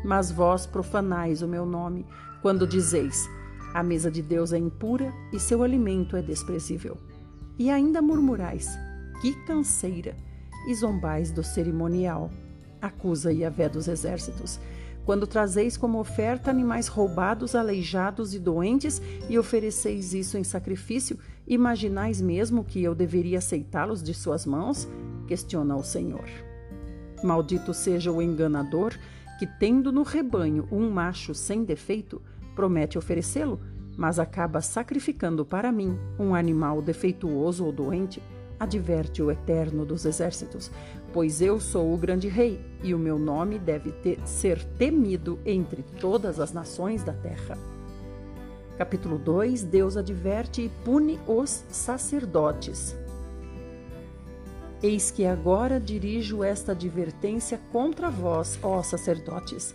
Mas 0.04 0.32
vós 0.32 0.66
profanais 0.66 1.42
o 1.42 1.48
meu 1.48 1.64
nome, 1.64 2.04
quando 2.42 2.66
dizeis: 2.66 3.28
a 3.74 3.82
mesa 3.82 4.10
de 4.10 4.20
Deus 4.20 4.52
é 4.52 4.58
impura 4.58 5.12
e 5.32 5.40
seu 5.40 5.62
alimento 5.62 6.16
é 6.16 6.22
desprezível. 6.22 6.98
E 7.58 7.70
ainda 7.70 8.02
murmurais: 8.02 8.68
Que 9.20 9.32
canseira! 9.46 10.14
E 10.68 10.74
zombais 10.74 11.32
do 11.32 11.42
cerimonial. 11.42 12.30
Acusa 12.80 13.32
Yahvé 13.32 13.68
dos 13.68 13.88
exércitos. 13.88 14.60
Quando 15.04 15.26
trazeis 15.26 15.76
como 15.76 15.98
oferta 15.98 16.50
animais 16.50 16.86
roubados, 16.86 17.56
aleijados 17.56 18.34
e 18.34 18.38
doentes 18.38 19.02
e 19.28 19.36
ofereceis 19.36 20.14
isso 20.14 20.38
em 20.38 20.44
sacrifício, 20.44 21.18
imaginais 21.46 22.20
mesmo 22.20 22.62
que 22.62 22.82
eu 22.82 22.94
deveria 22.94 23.38
aceitá-los 23.38 24.02
de 24.02 24.14
suas 24.14 24.46
mãos? 24.46 24.88
Questiona 25.26 25.74
o 25.74 25.82
Senhor. 25.82 26.28
Maldito 27.24 27.74
seja 27.74 28.12
o 28.12 28.22
enganador 28.22 28.96
que, 29.38 29.46
tendo 29.46 29.90
no 29.90 30.04
rebanho 30.04 30.68
um 30.70 30.88
macho 30.88 31.34
sem 31.34 31.64
defeito, 31.64 32.22
promete 32.54 32.98
oferecê-lo, 32.98 33.60
mas 33.96 34.18
acaba 34.18 34.60
sacrificando 34.60 35.44
para 35.44 35.70
mim 35.70 35.98
um 36.18 36.34
animal 36.34 36.80
defeituoso 36.80 37.64
ou 37.64 37.72
doente, 37.72 38.22
adverte 38.58 39.22
o 39.22 39.30
Eterno 39.30 39.84
dos 39.84 40.04
Exércitos, 40.04 40.70
pois 41.12 41.42
eu 41.42 41.60
sou 41.60 41.92
o 41.92 41.96
grande 41.96 42.28
rei 42.28 42.60
e 42.82 42.94
o 42.94 42.98
meu 42.98 43.18
nome 43.18 43.58
deve 43.58 43.90
ter, 43.90 44.20
ser 44.24 44.64
temido 44.64 45.38
entre 45.44 45.82
todas 46.00 46.38
as 46.38 46.52
nações 46.52 47.02
da 47.02 47.12
terra. 47.12 47.58
Capítulo 48.78 49.18
2 49.18 49.64
Deus 49.64 49.96
adverte 49.96 50.62
e 50.62 50.68
pune 50.84 51.18
os 51.26 51.64
sacerdotes. 51.70 52.96
Eis 54.82 55.10
que 55.10 55.26
agora 55.26 55.78
dirijo 55.78 56.42
esta 56.42 56.72
advertência 56.72 57.60
contra 57.70 58.10
vós, 58.10 58.58
ó 58.62 58.82
sacerdotes 58.82 59.74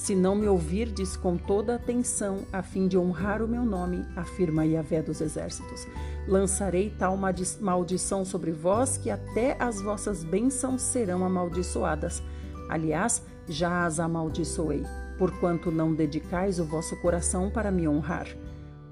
se 0.00 0.14
não 0.14 0.34
me 0.34 0.48
ouvirdes 0.48 1.14
com 1.14 1.36
toda 1.36 1.74
atenção, 1.74 2.38
a 2.50 2.62
fim 2.62 2.88
de 2.88 2.96
honrar 2.96 3.42
o 3.42 3.46
meu 3.46 3.66
nome, 3.66 4.02
afirma 4.16 4.64
Yahvé 4.64 5.02
dos 5.02 5.20
exércitos, 5.20 5.86
lançarei 6.26 6.88
tal 6.98 7.18
maldição 7.60 8.24
sobre 8.24 8.50
vós 8.50 8.96
que 8.96 9.10
até 9.10 9.58
as 9.60 9.82
vossas 9.82 10.24
bênçãos 10.24 10.80
serão 10.80 11.22
amaldiçoadas. 11.22 12.22
Aliás, 12.70 13.22
já 13.46 13.84
as 13.84 14.00
amaldiçoei, 14.00 14.84
porquanto 15.18 15.70
não 15.70 15.94
dedicais 15.94 16.58
o 16.58 16.64
vosso 16.64 16.96
coração 17.02 17.50
para 17.50 17.70
me 17.70 17.86
honrar. 17.86 18.26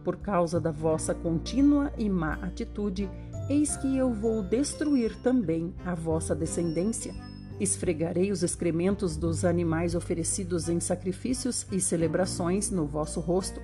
Por 0.05 0.19
causa 0.19 0.61
da 0.61 0.71
vossa 0.71 1.15
contínua 1.15 1.91
e 1.97 2.11
má 2.11 2.35
atitude, 2.35 3.09
eis 3.49 3.79
que 3.79 3.97
eu 3.97 4.13
vou 4.13 4.43
destruir 4.43 5.17
também 5.23 5.75
a 5.87 5.95
vossa 5.95 6.35
descendência 6.35 7.15
Esfregarei 7.61 8.31
os 8.31 8.43
excrementos 8.43 9.17
dos 9.17 9.45
animais 9.45 9.95
oferecidos 9.95 10.69
em 10.69 10.79
sacrifícios 10.79 11.67
e 11.73 11.81
celebrações 11.81 12.71
no 12.71 12.87
vosso 12.87 13.21
rosto. 13.21 13.61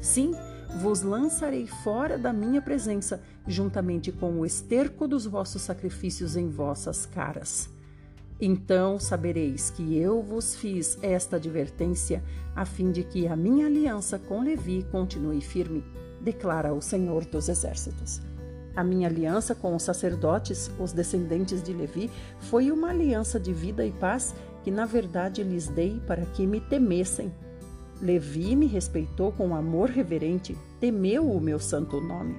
Sim, 0.00 0.34
vos 0.80 1.02
lançarei 1.02 1.66
fora 1.66 2.18
da 2.18 2.32
minha 2.32 2.60
presença, 2.60 3.22
juntamente 3.46 4.12
com 4.12 4.40
o 4.40 4.44
esterco 4.44 5.08
dos 5.08 5.24
vossos 5.24 5.62
sacrifícios 5.62 6.36
em 6.36 6.48
vossas 6.48 7.06
caras. 7.06 7.70
Então 8.40 9.00
sabereis 9.00 9.70
que 9.70 9.98
eu 9.98 10.22
vos 10.22 10.54
fiz 10.54 10.96
esta 11.02 11.36
advertência, 11.36 12.22
a 12.54 12.64
fim 12.64 12.92
de 12.92 13.02
que 13.02 13.26
a 13.26 13.34
minha 13.34 13.66
aliança 13.66 14.18
com 14.18 14.42
Levi 14.42 14.86
continue 14.92 15.40
firme, 15.40 15.82
declara 16.20 16.72
o 16.72 16.80
Senhor 16.80 17.24
dos 17.24 17.48
Exércitos. 17.48 18.20
A 18.78 18.84
minha 18.84 19.08
aliança 19.08 19.56
com 19.56 19.74
os 19.74 19.82
sacerdotes, 19.82 20.70
os 20.78 20.92
descendentes 20.92 21.60
de 21.64 21.72
Levi, 21.72 22.08
foi 22.38 22.70
uma 22.70 22.90
aliança 22.90 23.40
de 23.40 23.52
vida 23.52 23.84
e 23.84 23.90
paz 23.90 24.32
que, 24.62 24.70
na 24.70 24.86
verdade, 24.86 25.42
lhes 25.42 25.66
dei 25.66 26.00
para 26.06 26.24
que 26.24 26.46
me 26.46 26.60
temessem. 26.60 27.34
Levi 28.00 28.54
me 28.54 28.68
respeitou 28.68 29.32
com 29.32 29.52
amor 29.52 29.88
reverente, 29.88 30.56
temeu 30.78 31.28
o 31.28 31.40
meu 31.40 31.58
santo 31.58 32.00
nome. 32.00 32.36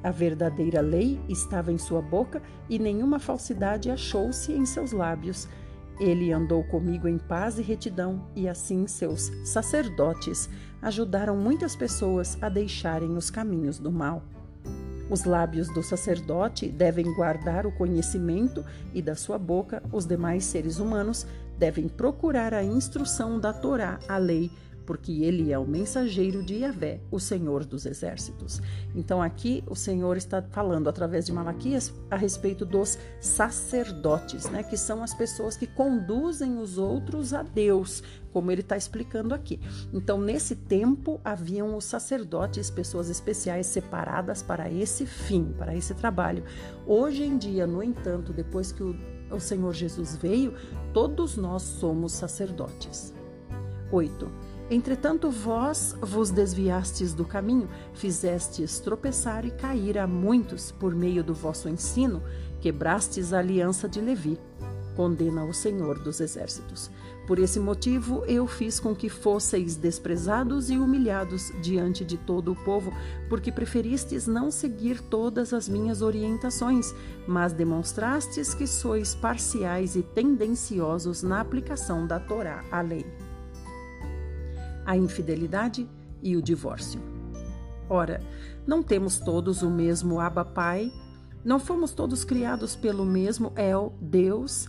A 0.00 0.12
verdadeira 0.12 0.80
lei 0.80 1.20
estava 1.28 1.72
em 1.72 1.78
sua 1.78 2.00
boca 2.00 2.40
e 2.68 2.78
nenhuma 2.78 3.18
falsidade 3.18 3.90
achou-se 3.90 4.52
em 4.52 4.64
seus 4.64 4.92
lábios. 4.92 5.48
Ele 5.98 6.32
andou 6.32 6.62
comigo 6.62 7.08
em 7.08 7.18
paz 7.18 7.58
e 7.58 7.62
retidão, 7.62 8.28
e 8.36 8.48
assim 8.48 8.86
seus 8.86 9.32
sacerdotes 9.44 10.48
ajudaram 10.80 11.36
muitas 11.36 11.74
pessoas 11.74 12.40
a 12.40 12.48
deixarem 12.48 13.16
os 13.16 13.28
caminhos 13.28 13.80
do 13.80 13.90
mal. 13.90 14.22
Os 15.10 15.24
lábios 15.24 15.72
do 15.72 15.82
sacerdote 15.82 16.68
devem 16.68 17.12
guardar 17.14 17.66
o 17.66 17.72
conhecimento 17.72 18.64
e 18.92 19.00
da 19.00 19.14
sua 19.14 19.38
boca 19.38 19.82
os 19.90 20.04
demais 20.04 20.44
seres 20.44 20.78
humanos 20.78 21.26
devem 21.58 21.88
procurar 21.88 22.54
a 22.54 22.62
instrução 22.62 23.40
da 23.40 23.52
Torá, 23.52 23.98
a 24.06 24.16
lei, 24.16 24.50
porque 24.88 25.22
ele 25.22 25.52
é 25.52 25.58
o 25.58 25.66
mensageiro 25.66 26.42
de 26.42 26.60
Yahvé, 26.60 27.02
o 27.10 27.20
Senhor 27.20 27.66
dos 27.66 27.84
exércitos. 27.84 28.58
Então 28.94 29.20
aqui 29.20 29.62
o 29.66 29.74
Senhor 29.74 30.16
está 30.16 30.40
falando 30.40 30.88
através 30.88 31.26
de 31.26 31.32
Malaquias 31.32 31.92
a 32.10 32.16
respeito 32.16 32.64
dos 32.64 32.98
sacerdotes, 33.20 34.48
né, 34.48 34.62
que 34.62 34.78
são 34.78 35.02
as 35.02 35.12
pessoas 35.12 35.58
que 35.58 35.66
conduzem 35.66 36.56
os 36.56 36.78
outros 36.78 37.34
a 37.34 37.42
Deus, 37.42 38.02
como 38.32 38.50
ele 38.50 38.62
está 38.62 38.78
explicando 38.78 39.34
aqui. 39.34 39.60
Então 39.92 40.18
nesse 40.18 40.56
tempo 40.56 41.20
haviam 41.22 41.76
os 41.76 41.84
sacerdotes, 41.84 42.70
pessoas 42.70 43.10
especiais 43.10 43.66
separadas 43.66 44.42
para 44.42 44.72
esse 44.72 45.04
fim, 45.04 45.52
para 45.58 45.76
esse 45.76 45.92
trabalho. 45.92 46.44
Hoje 46.86 47.24
em 47.24 47.36
dia, 47.36 47.66
no 47.66 47.82
entanto, 47.82 48.32
depois 48.32 48.72
que 48.72 48.82
o, 48.82 48.96
o 49.30 49.38
Senhor 49.38 49.74
Jesus 49.74 50.16
veio, 50.16 50.54
todos 50.94 51.36
nós 51.36 51.60
somos 51.60 52.12
sacerdotes. 52.12 53.12
8. 53.92 54.47
Entretanto, 54.70 55.30
vós 55.30 55.96
vos 56.02 56.30
desviastes 56.30 57.14
do 57.14 57.24
caminho, 57.24 57.70
fizestes 57.94 58.78
tropeçar 58.80 59.46
e 59.46 59.50
cair 59.50 59.96
a 59.96 60.06
muitos 60.06 60.70
por 60.70 60.94
meio 60.94 61.24
do 61.24 61.32
vosso 61.32 61.70
ensino, 61.70 62.22
quebrastes 62.60 63.32
a 63.32 63.38
aliança 63.38 63.88
de 63.88 63.98
Levi. 63.98 64.38
Condena 64.94 65.44
o 65.44 65.54
Senhor 65.54 65.98
dos 65.98 66.20
Exércitos. 66.20 66.90
Por 67.26 67.38
esse 67.38 67.58
motivo, 67.58 68.24
eu 68.26 68.46
fiz 68.46 68.78
com 68.78 68.94
que 68.94 69.08
fosseis 69.08 69.76
desprezados 69.76 70.68
e 70.70 70.76
humilhados 70.76 71.50
diante 71.62 72.04
de 72.04 72.18
todo 72.18 72.52
o 72.52 72.56
povo, 72.56 72.92
porque 73.28 73.50
preferistes 73.50 74.26
não 74.26 74.50
seguir 74.50 75.00
todas 75.00 75.54
as 75.54 75.66
minhas 75.66 76.02
orientações, 76.02 76.92
mas 77.26 77.54
demonstrastes 77.54 78.52
que 78.52 78.66
sois 78.66 79.14
parciais 79.14 79.96
e 79.96 80.02
tendenciosos 80.02 81.22
na 81.22 81.40
aplicação 81.40 82.06
da 82.06 82.18
Torá 82.18 82.64
à 82.70 82.82
lei 82.82 83.06
a 84.88 84.96
infidelidade 84.96 85.86
e 86.22 86.34
o 86.34 86.40
divórcio. 86.40 86.98
Ora, 87.90 88.22
não 88.66 88.82
temos 88.82 89.18
todos 89.18 89.62
o 89.62 89.68
mesmo 89.68 90.18
Abba 90.18 90.46
Pai? 90.46 90.90
Não 91.44 91.60
fomos 91.60 91.92
todos 91.92 92.24
criados 92.24 92.74
pelo 92.74 93.04
mesmo 93.04 93.52
El, 93.54 93.92
Deus? 94.00 94.66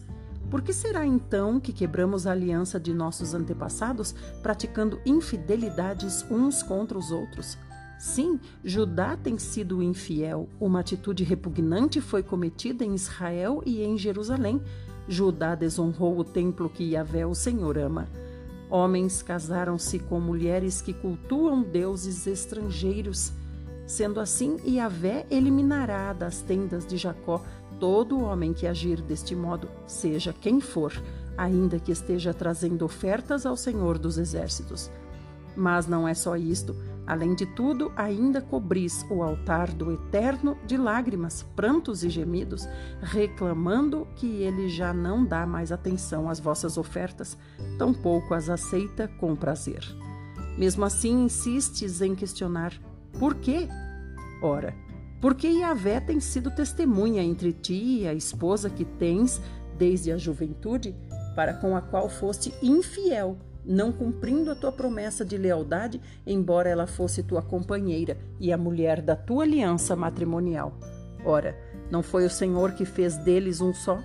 Por 0.52 0.62
que 0.62 0.74
será 0.74 1.06
então 1.06 1.58
que 1.58 1.72
quebramos 1.72 2.28
a 2.28 2.32
aliança 2.32 2.78
de 2.78 2.94
nossos 2.94 3.34
antepassados, 3.34 4.14
praticando 4.44 5.00
infidelidades 5.06 6.26
uns 6.30 6.62
contra 6.62 6.98
os 6.98 7.12
outros? 7.12 7.58
Sim, 7.98 8.42
Judá 8.62 9.16
tem 9.16 9.38
sido 9.38 9.82
infiel. 9.82 10.50
Uma 10.60 10.82
atitude 10.82 11.24
repugnante 11.24 12.02
foi 12.02 12.24
cometida 12.24 12.84
em 12.84 12.94
Israel 12.94 13.64
e 13.66 13.84
em 13.84 13.98
Jerusalém. 13.98 14.62
Judá 15.08 15.56
desonrou 15.56 16.20
o 16.20 16.26
templo 16.26 16.70
que 16.70 16.92
Yahvé, 16.92 17.26
o 17.26 17.34
Senhor, 17.34 17.78
ama. 17.78 18.06
Homens 18.70 19.24
casaram-se 19.24 19.98
com 19.98 20.20
mulheres 20.20 20.82
que 20.82 20.94
cultuam 20.94 21.64
deuses 21.64 22.28
estrangeiros. 22.28 23.32
Sendo 23.88 24.20
assim, 24.20 24.58
Yahvé 24.68 25.26
eliminará 25.32 26.14
das 26.14 26.42
tendas 26.42 26.86
de 26.86 26.96
Jacó 26.96 27.42
todo 27.80 28.22
homem 28.22 28.54
que 28.54 28.68
agir 28.68 29.02
deste 29.02 29.36
modo, 29.36 29.70
seja 29.88 30.34
quem 30.34 30.60
for, 30.60 30.94
ainda 31.38 31.80
que 31.80 31.92
esteja 31.92 32.34
trazendo 32.34 32.86
ofertas 32.86 33.46
ao 33.46 33.58
Senhor 33.58 33.98
dos 33.98 34.18
Exércitos. 34.18 34.92
Mas 35.56 35.88
não 35.88 36.08
é 36.08 36.14
só 36.14 36.36
isto. 36.36 36.76
Além 37.10 37.34
de 37.34 37.48
tudo, 37.48 37.92
ainda 37.96 38.40
cobris 38.40 39.04
o 39.10 39.24
altar 39.24 39.74
do 39.74 39.92
Eterno 39.92 40.56
de 40.68 40.78
lágrimas, 40.78 41.42
prantos 41.56 42.04
e 42.04 42.10
gemidos, 42.10 42.70
reclamando 43.02 44.08
que 44.16 44.28
ele 44.44 44.70
já 44.70 44.94
não 44.94 45.26
dá 45.26 45.44
mais 45.44 45.72
atenção 45.72 46.30
às 46.30 46.40
vossas 46.40 46.78
ofertas, 46.78 47.36
tampouco 47.80 48.36
as 48.36 48.48
aceita 48.48 49.08
com 49.20 49.36
prazer. 49.36 49.84
Mesmo 50.56 50.86
assim, 50.86 51.24
insistes 51.24 52.00
em 52.00 52.14
questionar: 52.14 52.80
por 53.18 53.34
quê? 53.34 53.68
Ora, 54.40 54.76
porque 55.20 55.48
Yahvé 55.48 56.00
tem 56.00 56.20
sido 56.20 56.52
testemunha 56.52 57.24
entre 57.24 57.52
ti 57.52 58.02
e 58.02 58.08
a 58.08 58.14
esposa 58.14 58.70
que 58.70 58.86
tens 58.86 59.42
desde 59.80 60.12
a 60.12 60.18
juventude, 60.18 60.96
para 61.36 61.56
com 61.56 61.76
a 61.76 61.82
qual 61.82 62.08
foste 62.08 62.54
infiel 62.62 63.36
não 63.70 63.92
cumprindo 63.92 64.50
a 64.50 64.56
tua 64.56 64.72
promessa 64.72 65.24
de 65.24 65.38
lealdade, 65.38 66.02
embora 66.26 66.68
ela 66.68 66.88
fosse 66.88 67.22
tua 67.22 67.40
companheira 67.40 68.18
e 68.40 68.52
a 68.52 68.58
mulher 68.58 69.00
da 69.00 69.16
tua 69.16 69.44
aliança 69.44 69.96
matrimonial. 69.96 70.74
Ora, 71.24 71.56
não 71.92 72.02
foi 72.02 72.26
o 72.26 72.30
Senhor 72.32 72.72
que 72.72 72.84
fez 72.84 73.16
deles 73.18 73.62
um 73.62 73.72
só? 73.72 74.00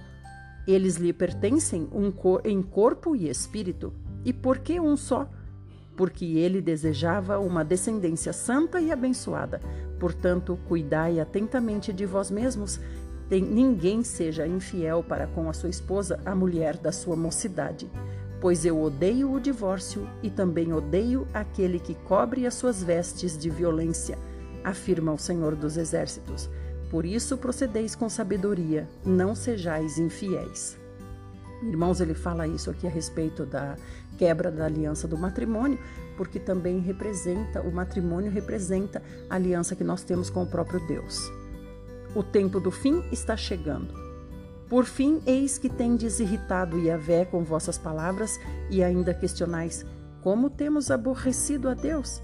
Eles 0.68 0.96
lhe 0.96 1.14
pertencem 1.14 1.88
um 1.92 2.11
cor 2.11 2.42
em 2.44 2.61
corpo 2.61 3.16
e 3.16 3.27
espírito. 3.27 3.94
E 4.22 4.35
por 4.35 4.59
que 4.59 4.79
um 4.79 4.98
só? 4.98 5.31
Porque 5.96 6.27
ele 6.27 6.61
desejava 6.61 7.38
uma 7.38 7.64
descendência 7.64 8.35
santa 8.35 8.83
e 8.83 8.92
abençoada. 8.92 9.61
Portanto, 9.98 10.59
cuidai 10.68 11.20
atentamente 11.20 11.90
de 11.90 12.05
vós 12.05 12.31
mesmos. 12.31 12.79
Ninguém 13.31 14.03
seja 14.03 14.46
infiel 14.46 15.03
para 15.03 15.27
com 15.27 15.48
a 15.48 15.55
sua 15.55 15.70
esposa, 15.70 16.20
a 16.27 16.35
mulher 16.35 16.77
da 16.77 16.92
sua 16.92 17.16
mocidade 17.16 17.88
pois 18.45 18.67
eu 18.67 18.79
odeio 18.79 19.33
o 19.33 19.41
divórcio 19.41 20.07
e 20.23 20.29
também 20.29 20.71
odeio 20.71 21.27
aquele 21.33 21.81
que 21.81 21.95
cobre 21.95 22.47
as 22.47 22.53
suas 22.53 22.83
vestes 22.83 23.39
de 23.39 23.49
violência, 23.49 24.19
afirma 24.63 25.15
o 25.15 25.19
Senhor 25.19 25.57
dos 25.57 25.79
Exércitos. 25.79 26.51
Por 26.91 27.07
isso 27.07 27.39
procedeis 27.39 27.95
com 27.95 28.07
sabedoria, 28.07 28.87
não 29.03 29.35
sejais 29.35 29.97
infiéis. 29.97 30.79
Irmãos, 31.63 32.03
ele 32.03 32.13
fala 32.13 32.47
isso 32.47 32.71
aqui 32.71 32.87
a 32.87 32.91
respeito 32.91 33.47
da 33.47 33.79
quebra 34.19 34.53
da 34.53 34.67
aliança 34.67 35.09
do 35.09 35.17
matrimônio, 35.17 35.79
porque 36.15 36.39
também 36.39 36.81
representa, 36.81 37.63
o 37.63 37.73
matrimônio 37.73 38.31
representa 38.31 39.03
a 39.31 39.37
aliança 39.37 39.75
que 39.75 39.83
nós 39.83 40.05
temos 40.05 40.29
com 40.29 40.43
o 40.43 40.47
próprio 40.47 40.87
Deus. 40.87 41.19
O 42.15 42.23
tempo 42.23 42.61
do 42.61 42.71
fim 42.71 43.03
está 43.11 43.39
chegando. 43.39 44.04
Por 44.68 44.85
fim, 44.85 45.20
eis 45.27 45.59
que 45.59 45.68
tendes 45.68 46.20
irritado 46.20 46.79
Yahvé 46.79 47.24
com 47.24 47.44
vossas 47.44 47.77
palavras 47.79 48.40
e 48.70 48.83
ainda 48.83 49.12
questionais: 49.12 49.85
como 50.22 50.48
temos 50.48 50.90
aborrecido 50.90 51.68
a 51.68 51.74
Deus? 51.74 52.22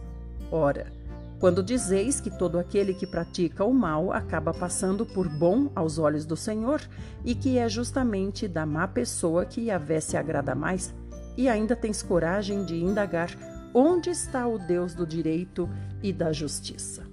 Ora, 0.51 0.91
quando 1.39 1.63
dizeis 1.63 2.21
que 2.21 2.31
todo 2.31 2.59
aquele 2.59 2.93
que 2.93 3.07
pratica 3.07 3.65
o 3.65 3.73
mal 3.73 4.13
acaba 4.13 4.53
passando 4.53 5.07
por 5.07 5.29
bom 5.29 5.71
aos 5.75 5.99
olhos 5.99 6.27
do 6.27 6.37
Senhor 6.37 6.81
e 7.25 7.35
que 7.35 7.59
é 7.59 7.69
justamente 7.69 8.47
da 8.49 8.67
má 8.67 8.87
pessoa 8.89 9.45
que 9.45 9.63
Yahvé 9.63 10.01
se 10.01 10.17
agrada 10.17 10.55
mais, 10.55 10.95
e 11.37 11.49
ainda 11.49 11.77
tens 11.77 12.03
coragem 12.03 12.65
de 12.65 12.77
indagar 12.83 13.31
onde 13.73 14.11
está 14.11 14.47
o 14.47 14.59
Deus 14.59 14.95
do 14.95 15.07
direito 15.07 15.69
e 16.03 16.13
da 16.13 16.33
justiça. 16.33 17.05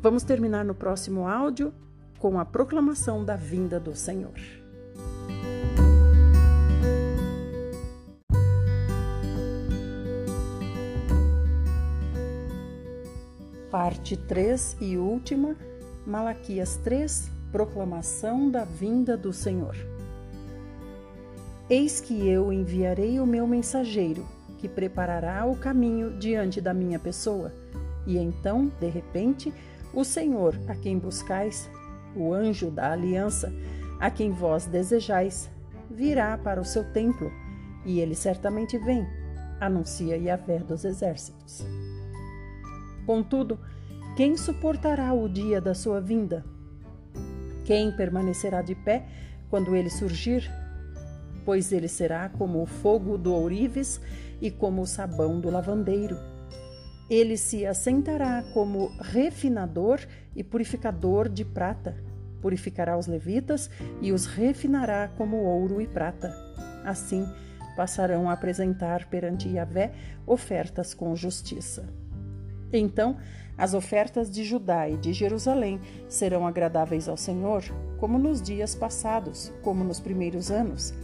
Vamos 0.00 0.22
terminar 0.22 0.64
no 0.64 0.74
próximo 0.74 1.26
áudio 1.26 1.74
com 2.20 2.38
a 2.38 2.44
proclamação 2.44 3.24
da 3.24 3.34
vinda 3.34 3.80
do 3.80 3.96
Senhor. 3.96 4.34
Parte 13.70 14.18
3 14.18 14.76
e 14.82 14.98
última, 14.98 15.56
Malaquias 16.06 16.76
3, 16.84 17.30
proclamação 17.50 18.50
da 18.50 18.64
vinda 18.64 19.16
do 19.16 19.32
Senhor. 19.32 19.74
Eis 21.70 22.00
que 22.00 22.28
eu 22.28 22.52
enviarei 22.52 23.18
o 23.18 23.26
meu 23.26 23.46
mensageiro, 23.46 24.26
que 24.58 24.68
preparará 24.68 25.46
o 25.46 25.56
caminho 25.56 26.18
diante 26.18 26.60
da 26.60 26.74
minha 26.74 26.98
pessoa. 26.98 27.50
E 28.06 28.18
então, 28.18 28.70
de 28.78 28.90
repente, 28.90 29.54
o 29.94 30.04
Senhor, 30.04 30.54
a 30.68 30.74
quem 30.74 30.98
buscais, 30.98 31.70
o 32.14 32.32
anjo 32.32 32.70
da 32.70 32.92
aliança, 32.92 33.52
a 33.98 34.10
quem 34.10 34.30
vós 34.32 34.66
desejais, 34.66 35.50
virá 35.90 36.36
para 36.38 36.60
o 36.60 36.64
seu 36.64 36.84
templo, 36.92 37.30
e 37.84 38.00
ele 38.00 38.14
certamente 38.14 38.78
vem, 38.78 39.06
anuncia 39.60 40.16
Yahvé 40.16 40.58
dos 40.60 40.84
exércitos. 40.84 41.64
Contudo, 43.06 43.58
quem 44.16 44.36
suportará 44.36 45.12
o 45.12 45.28
dia 45.28 45.60
da 45.60 45.74
sua 45.74 46.00
vinda? 46.00 46.44
Quem 47.64 47.92
permanecerá 47.92 48.62
de 48.62 48.74
pé 48.74 49.06
quando 49.48 49.74
ele 49.74 49.90
surgir? 49.90 50.50
Pois 51.44 51.72
ele 51.72 51.88
será 51.88 52.28
como 52.28 52.62
o 52.62 52.66
fogo 52.66 53.16
do 53.16 53.32
ourives 53.34 54.00
e 54.40 54.50
como 54.50 54.82
o 54.82 54.86
sabão 54.86 55.40
do 55.40 55.50
lavandeiro. 55.50 56.29
Ele 57.10 57.36
se 57.36 57.66
assentará 57.66 58.44
como 58.54 58.88
refinador 59.00 60.00
e 60.34 60.44
purificador 60.44 61.28
de 61.28 61.44
prata. 61.44 61.96
Purificará 62.40 62.96
os 62.96 63.08
levitas 63.08 63.68
e 64.00 64.12
os 64.12 64.26
refinará 64.26 65.08
como 65.18 65.38
ouro 65.38 65.80
e 65.80 65.88
prata. 65.88 66.32
Assim 66.84 67.26
passarão 67.76 68.30
a 68.30 68.34
apresentar 68.34 69.08
perante 69.08 69.48
Yahvé 69.48 69.92
ofertas 70.26 70.94
com 70.94 71.16
justiça. 71.16 71.88
Então, 72.72 73.16
as 73.58 73.74
ofertas 73.74 74.30
de 74.30 74.44
Judá 74.44 74.88
e 74.88 74.96
de 74.96 75.12
Jerusalém 75.12 75.80
serão 76.08 76.46
agradáveis 76.46 77.08
ao 77.08 77.16
Senhor, 77.16 77.62
como 77.98 78.18
nos 78.18 78.40
dias 78.40 78.74
passados, 78.74 79.52
como 79.62 79.82
nos 79.82 79.98
primeiros 79.98 80.50
anos. 80.50 80.94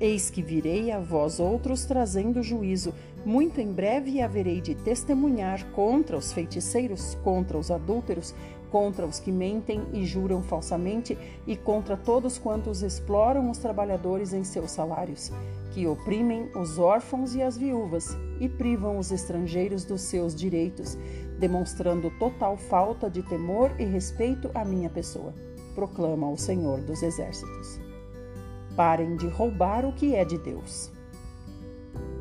Eis 0.00 0.30
que 0.30 0.42
virei 0.42 0.90
a 0.90 0.98
vós 0.98 1.38
outros 1.38 1.84
trazendo 1.84 2.42
juízo 2.42 2.94
muito 3.24 3.60
em 3.60 3.72
breve 3.72 4.20
haverei 4.20 4.60
de 4.60 4.74
testemunhar 4.74 5.64
contra 5.72 6.16
os 6.16 6.32
feiticeiros, 6.32 7.16
contra 7.22 7.58
os 7.58 7.70
adúlteros, 7.70 8.34
contra 8.70 9.04
os 9.04 9.18
que 9.18 9.32
mentem 9.32 9.82
e 9.92 10.04
juram 10.06 10.42
falsamente 10.42 11.18
e 11.46 11.56
contra 11.56 11.96
todos 11.96 12.38
quantos 12.38 12.82
exploram 12.82 13.50
os 13.50 13.58
trabalhadores 13.58 14.32
em 14.32 14.44
seus 14.44 14.70
salários, 14.70 15.30
que 15.72 15.86
oprimem 15.86 16.48
os 16.54 16.78
órfãos 16.78 17.34
e 17.34 17.42
as 17.42 17.56
viúvas 17.56 18.16
e 18.38 18.48
privam 18.48 18.98
os 18.98 19.10
estrangeiros 19.10 19.84
dos 19.84 20.02
seus 20.02 20.34
direitos, 20.34 20.96
demonstrando 21.38 22.10
total 22.18 22.56
falta 22.56 23.10
de 23.10 23.22
temor 23.22 23.72
e 23.78 23.84
respeito 23.84 24.50
à 24.54 24.64
minha 24.64 24.88
pessoa, 24.88 25.34
proclama 25.74 26.30
o 26.30 26.36
Senhor 26.36 26.80
dos 26.80 27.02
Exércitos. 27.02 27.80
Parem 28.76 29.16
de 29.16 29.26
roubar 29.26 29.84
o 29.84 29.92
que 29.92 30.14
é 30.14 30.24
de 30.24 30.38
Deus. 30.38 30.90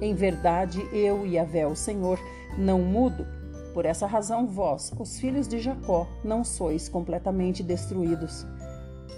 Em 0.02 0.14
verdade, 0.14 0.82
eu 0.94 1.26
e 1.26 1.38
Avé, 1.38 1.68
o 1.68 1.76
Senhor, 1.76 2.20
não 2.58 2.82
mudo. 2.82 3.26
Por 3.74 3.86
essa 3.86 4.08
razão, 4.08 4.48
vós, 4.48 4.92
os 4.98 5.20
filhos 5.20 5.48
de 5.48 5.60
Jacó, 5.60 6.08
não 6.24 6.44
sois 6.44 6.90
completamente 6.90 7.62
destruídos. 7.62 8.46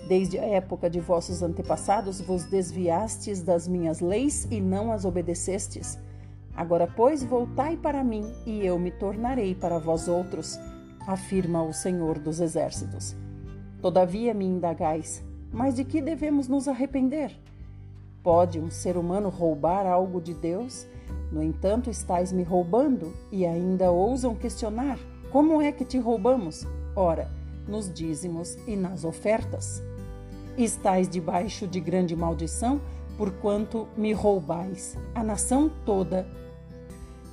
Desde 0.08 0.38
a 0.38 0.46
época 0.46 0.90
de 0.90 1.00
vossos 1.00 1.42
antepassados 1.42 2.20
vos 2.20 2.44
desviastes 2.46 3.42
das 3.42 3.68
minhas 3.68 4.02
leis 4.02 4.48
e 4.52 4.60
não 4.60 4.92
as 4.92 5.06
obedecestes. 5.06 5.98
Agora, 6.56 6.86
pois, 6.86 7.24
voltai 7.24 7.78
para 7.78 8.04
mim, 8.04 8.26
e 8.46 8.66
eu 8.66 8.78
me 8.78 8.92
tornarei 8.92 9.56
para 9.56 9.80
vós 9.80 10.08
outros, 10.08 10.60
afirma 11.08 11.64
o 11.64 11.72
Senhor 11.72 12.20
dos 12.20 12.42
Exércitos. 12.42 13.16
Todavia 13.82 14.34
me 14.34 14.46
indagais, 14.46 15.24
mas 15.52 15.76
de 15.76 15.86
que 15.86 16.02
devemos 16.02 16.48
nos 16.48 16.68
arrepender? 16.68 17.32
Pode 18.24 18.60
um 18.60 18.70
ser 18.70 18.98
humano 18.98 19.30
roubar 19.30 19.88
algo 19.88 20.22
de 20.22 20.34
Deus? 20.34 20.86
No 21.32 21.42
entanto, 21.42 21.90
estáis 21.90 22.32
me 22.32 22.44
roubando 22.44 23.12
e 23.32 23.48
ainda 23.48 23.92
ousam 23.92 24.36
questionar: 24.36 25.00
como 25.32 25.60
é 25.60 25.72
que 25.72 25.84
te 25.84 25.98
roubamos? 25.98 26.68
Ora, 26.96 27.32
nos 27.68 27.92
dízimos 27.92 28.56
e 28.68 28.76
nas 28.76 29.04
ofertas. 29.04 29.82
Estais 30.56 31.10
debaixo 31.10 31.66
de 31.66 31.80
grande 31.80 32.16
maldição, 32.16 32.80
porquanto 33.18 33.88
me 33.98 34.14
roubais. 34.14 34.96
A 35.16 35.24
nação 35.24 35.72
toda 35.84 36.28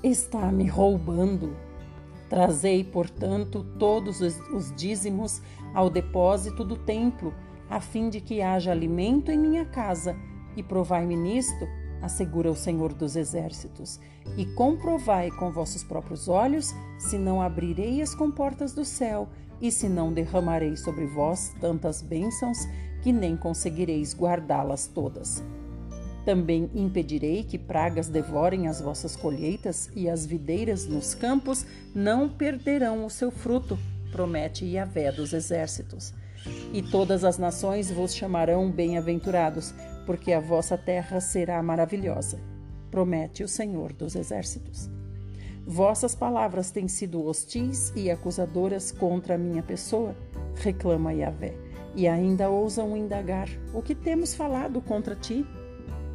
está 0.03 0.51
me 0.51 0.66
roubando. 0.68 1.55
Trazei, 2.31 2.83
portanto, 2.83 3.66
todos 3.79 4.21
os 4.21 4.75
dízimos 4.75 5.42
ao 5.75 5.90
depósito 5.90 6.65
do 6.65 6.77
templo, 6.77 7.35
a 7.69 7.81
fim 7.81 8.08
de 8.08 8.21
que 8.21 8.40
haja 8.40 8.71
alimento 8.71 9.31
em 9.31 9.38
minha 9.38 9.65
casa 9.67 10.17
e 10.59 10.63
provai-me 10.63 11.17
nisto, 11.17 11.69
assegura 12.02 12.50
o 12.50 12.56
Senhor 12.56 12.92
dos 12.92 13.15
Exércitos, 13.15 14.00
e 14.37 14.44
comprovai 14.44 15.31
com 15.31 15.52
vossos 15.52 15.85
próprios 15.85 16.29
olhos 16.29 16.75
se 16.98 17.17
não 17.17 17.40
abrirei 17.40 18.02
as 18.02 18.13
comportas 18.15 18.73
do 18.73 18.85
céu 18.85 19.29
e 19.61 19.71
se 19.71 19.88
não 19.88 20.13
derramarei 20.13 20.77
sobre 20.77 21.06
vós 21.06 21.54
tantas 21.61 22.02
bênçãos 22.02 22.59
que 23.02 23.13
nem 23.13 23.37
conseguireis 23.37 24.15
guardá-las 24.15 24.88
todas. 24.88 25.42
Também 26.25 26.69
impedirei 26.75 27.44
que 27.44 27.56
pragas 27.56 28.09
devorem 28.09 28.67
as 28.67 28.81
vossas 28.81 29.15
colheitas 29.15 29.88
e 29.94 30.11
as 30.11 30.27
videiras 30.27 30.87
nos 30.87 31.15
campos 31.15 31.65
não 31.94 32.29
perderão 32.29 33.06
o 33.06 33.11
seu 33.11 33.31
fruto, 33.31 33.79
promete 34.11 34.67
Yahvé 34.67 35.13
dos 35.13 35.33
exércitos. 35.33 36.13
E 36.73 36.83
todas 36.83 37.25
as 37.25 37.38
nações 37.38 37.90
vos 37.90 38.15
chamarão 38.15 38.71
bem-aventurados, 38.71 39.75
porque 40.09 40.33
a 40.33 40.40
vossa 40.40 40.79
terra 40.79 41.21
será 41.21 41.63
maravilhosa, 41.63 42.40
promete 42.90 43.44
o 43.44 43.48
Senhor 43.48 43.92
dos 43.92 44.17
exércitos. 44.17 44.88
Vossas 45.67 46.15
palavras 46.15 46.71
têm 46.71 46.88
sido 46.88 47.23
hostis 47.27 47.92
e 47.94 48.11
acusadoras 48.11 48.90
contra 48.90 49.35
a 49.35 49.38
minha 49.38 49.63
pessoa, 49.63 50.17
reclama 50.54 51.13
Yahvé, 51.13 51.54
e 51.94 52.09
ainda 52.09 52.48
ousam 52.48 52.96
indagar: 52.96 53.50
o 53.75 53.83
que 53.83 53.94
temos 53.94 54.33
falado 54.33 54.81
contra 54.81 55.15
ti? 55.15 55.44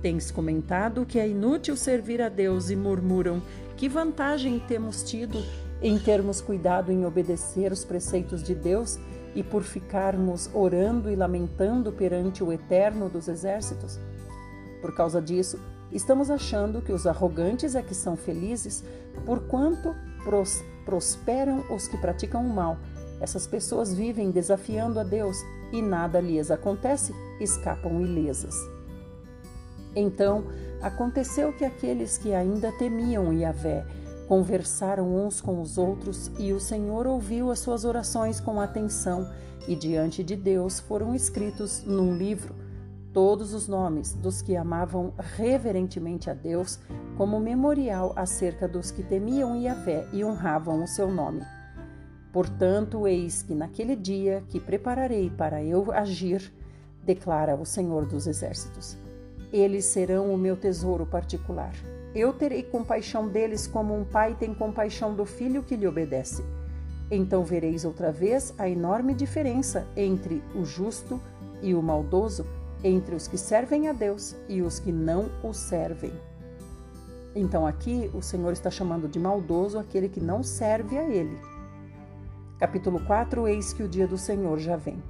Tens 0.02 0.32
comentado 0.32 1.06
que 1.06 1.20
é 1.20 1.30
inútil 1.30 1.78
servir 1.78 2.20
a 2.20 2.30
Deus 2.30 2.72
e 2.72 2.76
murmuram: 2.76 3.44
que 3.78 3.88
vantagem 3.88 4.58
temos 4.58 5.04
tido 5.04 5.38
em 5.84 6.00
termos 6.00 6.41
cuidado 6.41 6.91
em 6.91 7.06
obedecer 7.06 7.72
os 7.72 7.86
preceitos 7.86 8.41
de 8.41 8.56
Deus 8.56 8.98
e 9.36 9.44
por 9.44 9.64
ficarmos 9.64 10.50
orando 10.54 11.10
e 11.10 11.16
lamentando 11.16 11.92
perante 11.92 12.44
o 12.44 12.52
Eterno 12.52 13.10
dos 13.10 13.28
Exércitos? 13.28 14.00
Por 14.82 14.94
causa 14.96 15.22
disso, 15.22 15.60
estamos 15.92 16.30
achando 16.30 16.82
que 16.82 16.92
os 16.92 17.08
arrogantes 17.08 17.76
é 17.76 17.82
que 17.82 17.96
são 17.96 18.16
felizes, 18.16 18.84
porquanto 19.26 19.96
pros 20.24 20.64
prosperam 20.86 21.64
os 21.74 21.88
que 21.88 21.98
praticam 21.98 22.46
o 22.46 22.54
mal. 22.54 22.78
Essas 23.22 23.48
pessoas 23.48 23.94
vivem 23.94 24.32
desafiando 24.32 25.00
a 25.00 25.04
Deus 25.04 25.38
e 25.72 25.82
nada 25.82 26.20
lhes 26.20 26.52
acontece, 26.52 27.14
escapam 27.40 28.02
ilesas. 28.02 28.56
Então 29.96 30.44
aconteceu 30.82 31.54
que 31.54 31.64
aqueles 31.64 32.18
que 32.18 32.34
ainda 32.34 32.72
temiam 32.74 33.32
Yahvé 33.32 33.86
conversaram 34.28 35.26
uns 35.26 35.42
com 35.42 35.62
os 35.62 35.78
outros 35.78 36.32
e 36.40 36.54
o 36.54 36.60
Senhor 36.60 37.06
ouviu 37.08 37.52
as 37.52 37.60
suas 37.60 37.86
orações 37.86 38.40
com 38.40 38.60
atenção 38.60 39.30
e 39.68 39.76
diante 39.76 40.24
de 40.24 40.36
Deus 40.36 40.80
foram 40.80 41.14
escritos 41.14 41.84
num 41.84 42.16
livro 42.16 42.56
todos 43.14 43.54
os 43.54 43.68
nomes 43.68 44.14
dos 44.14 44.42
que 44.42 44.58
amavam 44.58 45.14
reverentemente 45.18 46.30
a 46.30 46.34
Deus 46.34 46.80
como 47.16 47.40
memorial 47.40 48.12
acerca 48.16 48.68
dos 48.68 48.90
que 48.90 49.04
temiam 49.04 49.56
Yahvé 49.56 50.08
e 50.12 50.26
honravam 50.26 50.84
o 50.84 50.88
seu 50.88 51.12
nome. 51.12 51.44
Portanto, 52.32 53.08
eis 53.08 53.44
que 53.44 53.54
naquele 53.54 53.96
dia 53.96 54.44
que 54.50 54.60
prepararei 54.60 55.30
para 55.30 55.64
eu 55.64 55.92
agir, 55.92 56.52
declara 57.04 57.56
o 57.56 57.66
Senhor 57.66 58.08
dos 58.08 58.26
Exércitos. 58.26 58.98
Eles 59.52 59.86
serão 59.86 60.34
o 60.34 60.38
meu 60.38 60.58
tesouro 60.58 61.06
particular. 61.06 61.76
Eu 62.16 62.32
terei 62.34 62.64
compaixão 62.64 63.28
deles 63.28 63.66
como 63.66 63.97
um 63.97 64.03
pai 64.03 64.36
tem 64.39 64.53
compaixão 64.53 65.16
do 65.16 65.26
filho 65.26 65.64
que 65.64 65.76
lhe 65.76 65.88
obedece. 65.88 66.43
Então 67.09 67.43
vereis 67.43 67.86
outra 67.86 68.11
vez 68.11 68.53
a 68.57 68.70
enorme 68.70 69.14
diferença 69.14 69.88
entre 69.95 70.41
o 70.55 70.64
justo 70.64 71.20
e 71.61 71.74
o 71.74 71.82
maldoso, 71.82 72.45
entre 72.84 73.16
os 73.16 73.28
que 73.28 73.38
servem 73.38 73.88
a 73.88 73.93
Deus 73.93 74.36
e 74.47 74.61
os 74.61 74.80
que 74.80 74.91
não 74.91 75.30
o 75.43 75.53
servem. 75.53 76.14
Então 77.36 77.66
aqui 77.66 78.11
o 78.14 78.22
Senhor 78.22 78.51
está 78.51 78.70
chamando 78.70 79.07
de 79.07 79.20
maldoso 79.20 79.80
aquele 79.80 80.07
que 80.07 80.20
não 80.20 80.43
serve 80.43 80.97
a 80.97 81.03
ele. 81.03 81.38
Capítulo 82.59 82.99
4 83.05 83.47
Eis 83.47 83.74
que 83.74 83.84
o 83.84 83.88
dia 83.88 84.07
do 84.07 84.18
Senhor 84.18 84.59
já 84.59 84.76
vem 84.76 85.01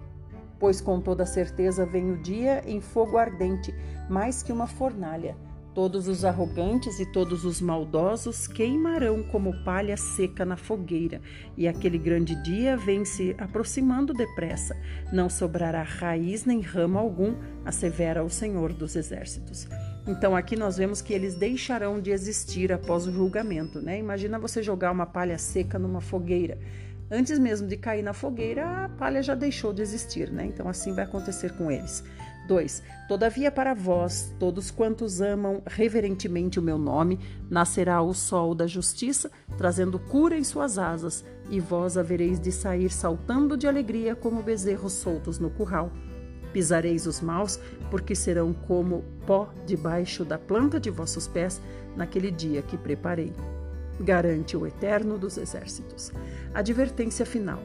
pois 0.64 0.80
com 0.80 1.02
toda 1.02 1.26
certeza 1.26 1.86
vem 1.86 2.10
o 2.10 2.18
dia 2.18 2.64
em 2.66 2.80
fogo 2.80 3.18
ardente, 3.18 3.76
mais 4.10 4.42
que 4.42 4.50
uma 4.50 4.66
fornalha. 4.66 5.36
Todos 5.74 6.08
os 6.08 6.24
arrogantes 6.24 7.00
e 7.00 7.06
todos 7.06 7.44
os 7.46 7.60
maldosos 7.60 8.48
queimarão 8.48 9.24
como 9.24 9.64
palha 9.64 9.98
seca 9.98 10.46
na 10.46 10.56
fogueira, 10.56 11.20
e 11.58 11.68
aquele 11.68 11.98
grande 11.98 12.36
dia 12.44 12.78
vem 12.78 13.04
se 13.04 13.36
aproximando 13.40 14.14
depressa. 14.14 14.78
Não 15.12 15.28
sobrará 15.28 15.82
raiz 15.82 16.46
nem 16.46 16.62
ramo 16.62 17.00
algum, 17.00 17.36
assevera 17.66 18.24
o 18.24 18.30
Senhor 18.30 18.72
dos 18.72 18.96
Exércitos. 18.96 19.68
Então 20.06 20.36
aqui 20.36 20.56
nós 20.56 20.78
vemos 20.78 21.02
que 21.02 21.12
eles 21.12 21.34
deixarão 21.34 22.00
de 22.00 22.12
existir 22.12 22.72
após 22.72 23.08
o 23.08 23.12
julgamento, 23.12 23.82
né? 23.82 23.98
Imagina 23.98 24.38
você 24.38 24.62
jogar 24.62 24.92
uma 24.92 25.08
palha 25.08 25.40
seca 25.40 25.80
numa 25.80 26.02
fogueira. 26.02 26.60
Antes 27.10 27.40
mesmo 27.40 27.68
de 27.68 27.78
cair 27.78 28.04
na 28.04 28.14
fogueira, 28.14 28.86
a 28.86 28.90
palha 28.90 29.24
já 29.24 29.34
deixou 29.34 29.74
de 29.74 29.82
existir, 29.82 30.32
né? 30.32 30.46
Então 30.46 30.68
assim 30.68 30.94
vai 30.94 31.06
acontecer 31.06 31.54
com 31.54 31.72
eles. 31.72 32.04
2. 32.48 32.84
Todavia 33.08 33.52
para 33.52 33.74
vós, 33.74 34.34
todos 34.40 34.72
quantos 34.72 35.22
amam 35.22 35.62
reverentemente 35.66 36.60
o 36.60 36.62
meu 36.62 36.78
nome, 36.78 37.20
nascerá 37.50 38.02
o 38.02 38.14
sol 38.14 38.56
da 38.56 38.68
justiça, 38.68 39.32
trazendo 39.58 40.00
cura 40.00 40.38
em 40.38 40.44
suas 40.44 40.78
asas, 40.78 41.24
e 41.50 41.60
vós 41.60 41.98
havereis 41.98 42.40
de 42.40 42.52
sair 42.52 42.90
saltando 42.90 43.58
de 43.58 43.68
alegria 43.68 44.16
como 44.16 44.42
bezerros 44.42 44.94
soltos 44.94 45.40
no 45.40 45.50
curral. 45.50 45.92
Pisareis 46.52 47.08
os 47.08 47.20
maus, 47.20 47.60
porque 47.90 48.16
serão 48.16 48.54
como 48.54 49.04
pó 49.26 49.52
debaixo 49.66 50.24
da 50.24 50.38
planta 50.38 50.80
de 50.80 50.90
vossos 50.90 51.28
pés 51.28 51.62
naquele 51.96 52.32
dia 52.32 52.62
que 52.62 52.78
preparei 52.78 53.34
garante 54.00 54.58
o 54.58 54.66
Eterno 54.66 55.18
dos 55.18 55.38
Exércitos. 55.38 56.12
Advertência 56.54 57.26
final. 57.26 57.62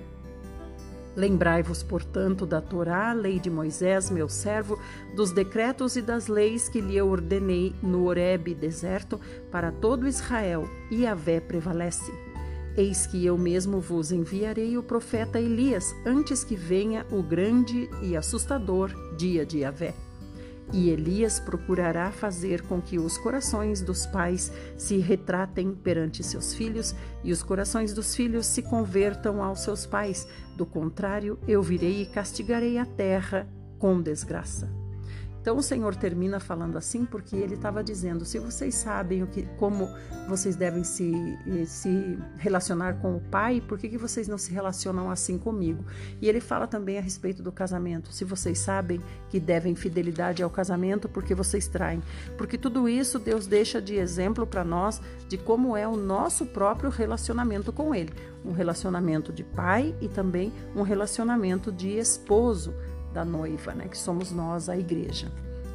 Lembrai-vos, 1.18 1.82
portanto, 1.82 2.46
da 2.46 2.60
Torá, 2.60 3.12
lei 3.12 3.40
de 3.40 3.50
Moisés, 3.50 4.08
meu 4.08 4.28
servo, 4.28 4.78
dos 5.16 5.32
decretos 5.32 5.96
e 5.96 6.00
das 6.00 6.28
leis 6.28 6.68
que 6.68 6.80
lhe 6.80 7.02
ordenei 7.02 7.74
no 7.82 8.04
Horebe 8.04 8.54
deserto 8.54 9.20
para 9.50 9.72
todo 9.72 10.06
Israel, 10.06 10.68
e 10.92 11.04
a 11.04 11.16
vé 11.16 11.40
prevalece. 11.40 12.12
Eis 12.76 13.04
que 13.04 13.26
eu 13.26 13.36
mesmo 13.36 13.80
vos 13.80 14.12
enviarei 14.12 14.78
o 14.78 14.82
profeta 14.84 15.40
Elias 15.40 15.92
antes 16.06 16.44
que 16.44 16.54
venha 16.54 17.04
o 17.10 17.20
grande 17.20 17.90
e 18.00 18.16
assustador 18.16 18.92
dia 19.16 19.44
de 19.44 19.58
Yahvé. 19.58 19.96
E 20.72 20.90
Elias 20.90 21.40
procurará 21.40 22.12
fazer 22.12 22.62
com 22.62 22.80
que 22.80 22.98
os 22.98 23.18
corações 23.18 23.80
dos 23.80 24.06
pais 24.06 24.52
se 24.76 24.98
retratem 24.98 25.74
perante 25.74 26.22
seus 26.22 26.54
filhos 26.54 26.94
e 27.24 27.32
os 27.32 27.42
corações 27.42 27.92
dos 27.92 28.14
filhos 28.14 28.46
se 28.46 28.62
convertam 28.62 29.42
aos 29.42 29.60
seus 29.60 29.86
pais. 29.86 30.28
Do 30.58 30.66
contrário, 30.66 31.38
eu 31.46 31.62
virei 31.62 32.02
e 32.02 32.06
castigarei 32.06 32.78
a 32.78 32.84
terra 32.84 33.46
com 33.78 34.02
desgraça. 34.02 34.68
Então 35.40 35.56
o 35.56 35.62
Senhor 35.62 35.94
termina 35.96 36.40
falando 36.40 36.76
assim 36.76 37.04
porque 37.04 37.36
ele 37.36 37.54
estava 37.54 37.82
dizendo: 37.82 38.24
se 38.24 38.38
vocês 38.38 38.74
sabem 38.74 39.22
o 39.22 39.26
que, 39.26 39.42
como 39.56 39.88
vocês 40.28 40.56
devem 40.56 40.84
se, 40.84 41.12
se 41.66 42.18
relacionar 42.36 42.94
com 43.00 43.16
o 43.16 43.20
Pai, 43.20 43.60
por 43.60 43.78
que, 43.78 43.88
que 43.88 43.98
vocês 43.98 44.28
não 44.28 44.38
se 44.38 44.52
relacionam 44.52 45.10
assim 45.10 45.38
comigo? 45.38 45.84
E 46.20 46.28
ele 46.28 46.40
fala 46.40 46.66
também 46.66 46.98
a 46.98 47.00
respeito 47.00 47.42
do 47.42 47.50
casamento. 47.50 48.12
Se 48.12 48.24
vocês 48.24 48.58
sabem 48.58 49.00
que 49.28 49.40
devem 49.40 49.74
fidelidade 49.74 50.42
ao 50.42 50.50
casamento, 50.50 51.08
porque 51.08 51.34
vocês 51.34 51.68
traem? 51.68 52.02
Porque 52.36 52.58
tudo 52.58 52.88
isso 52.88 53.18
Deus 53.18 53.46
deixa 53.46 53.80
de 53.80 53.94
exemplo 53.94 54.46
para 54.46 54.64
nós 54.64 55.00
de 55.28 55.38
como 55.38 55.76
é 55.76 55.86
o 55.86 55.96
nosso 55.96 56.46
próprio 56.46 56.90
relacionamento 56.90 57.72
com 57.72 57.94
Ele. 57.94 58.12
Um 58.44 58.52
relacionamento 58.52 59.32
de 59.32 59.44
pai 59.44 59.94
e 60.00 60.08
também 60.08 60.52
um 60.74 60.82
relacionamento 60.82 61.72
de 61.72 61.98
esposo 61.98 62.74
da 63.18 63.24
noiva, 63.24 63.74
né, 63.74 63.88
que 63.88 63.98
somos 63.98 64.30
nós, 64.30 64.68
a 64.68 64.76
igreja. 64.76 65.32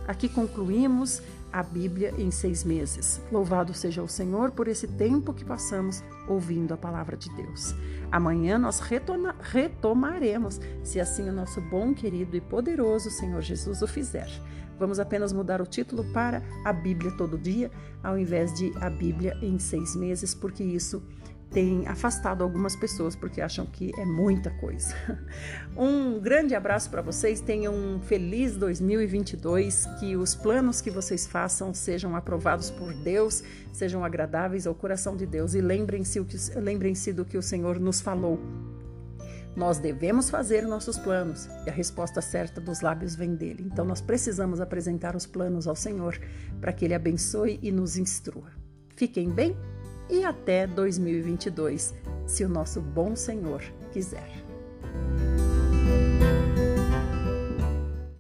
Aqui 0.08 0.30
concluímos 0.30 1.22
a 1.52 1.62
Bíblia 1.62 2.14
em 2.18 2.32
seis 2.32 2.64
meses. 2.64 3.22
Louvado 3.30 3.74
seja 3.74 4.02
o 4.02 4.08
Senhor 4.08 4.52
por 4.52 4.70
esse 4.70 4.88
tempo 4.88 5.34
que 5.34 5.44
passamos 5.44 6.02
ouvindo 6.26 6.74
a 6.74 6.78
palavra 6.78 7.18
de 7.18 7.30
Deus. 7.36 7.76
Amanhã 8.10 8.58
nós 8.58 8.80
retoma, 8.80 9.36
retomaremos, 9.41 10.60
se 10.84 11.02
assim 11.02 11.30
o 11.30 11.34
nosso 11.34 11.60
bom, 11.60 11.94
querido 11.94 12.38
e 12.38 12.41
poderoso 12.41 13.12
Senhor 13.12 13.41
Jesus 13.41 13.82
o 13.82 13.88
fizer. 13.88 14.30
Vamos 14.80 14.98
apenas 14.98 15.34
mudar 15.34 15.62
o 15.62 15.66
título 15.66 16.04
para 16.14 16.41
A 16.64 16.72
Bíblia 16.72 17.12
Todo 17.12 17.38
Dia, 17.38 17.70
ao 18.02 18.18
invés 18.18 18.54
de 18.54 18.72
A 18.80 18.89
Bíblia 18.89 19.38
em 19.41 19.60
Seis 19.60 19.96
Meses, 19.98 20.34
porque 20.34 20.64
isso 20.64 21.04
tem 21.54 21.88
afastado 21.88 22.43
algumas 22.43 22.76
pessoas 22.76 23.16
porque 23.16 23.39
acham 23.39 23.66
que 23.66 23.91
é 23.97 24.06
muita 24.06 24.49
coisa. 24.49 24.95
Um 25.76 26.20
grande 26.20 26.54
abraço 26.54 26.89
para 26.89 27.01
vocês, 27.01 27.41
tenham 27.41 27.74
um 27.74 27.99
feliz 27.99 28.56
2022, 28.58 29.88
que 29.99 30.16
os 30.16 30.36
planos 30.36 30.82
que 30.82 30.91
vocês 30.91 31.26
façam 31.26 31.74
sejam 31.74 32.16
aprovados 32.16 32.70
por 32.70 32.93
Deus, 32.93 33.43
sejam 33.72 34.06
agradáveis 34.06 34.68
ao 34.68 34.76
coração 34.76 35.16
de 35.16 35.26
Deus 35.26 35.56
e 35.56 35.62
lembrem-se 35.62 36.20
lembrem 36.56 36.93
do 37.16 37.26
que 37.26 37.38
o 37.38 37.41
Senhor 37.41 37.80
nos 37.80 38.01
falou. 38.01 38.39
Nós 39.56 39.78
devemos 39.80 40.30
fazer 40.30 40.68
nossos 40.68 40.97
planos 40.97 41.47
e 41.66 41.70
a 41.70 41.74
resposta 41.74 42.22
certa 42.22 42.62
dos 42.62 42.82
lábios 42.82 43.16
vem 43.16 43.36
dele. 43.36 43.68
Então 43.72 43.86
nós 43.86 44.01
precisamos 44.01 44.62
apresentar 44.62 45.16
os 45.16 45.26
planos 45.26 45.68
ao 45.68 45.76
Senhor 45.76 46.20
para 46.62 46.72
que 46.74 46.86
ele 46.86 46.93
abençoe 46.93 47.60
e 47.62 47.72
nos 47.72 47.97
instrua. 47.97 48.51
Fiquem 48.95 49.30
bem 49.30 49.56
e 50.14 50.24
até 50.24 50.68
2022, 50.68 51.95
se 52.28 52.45
o 52.45 52.49
nosso 52.49 52.80
bom 52.80 53.16
Senhor 53.16 53.64
quiser. 53.91 54.30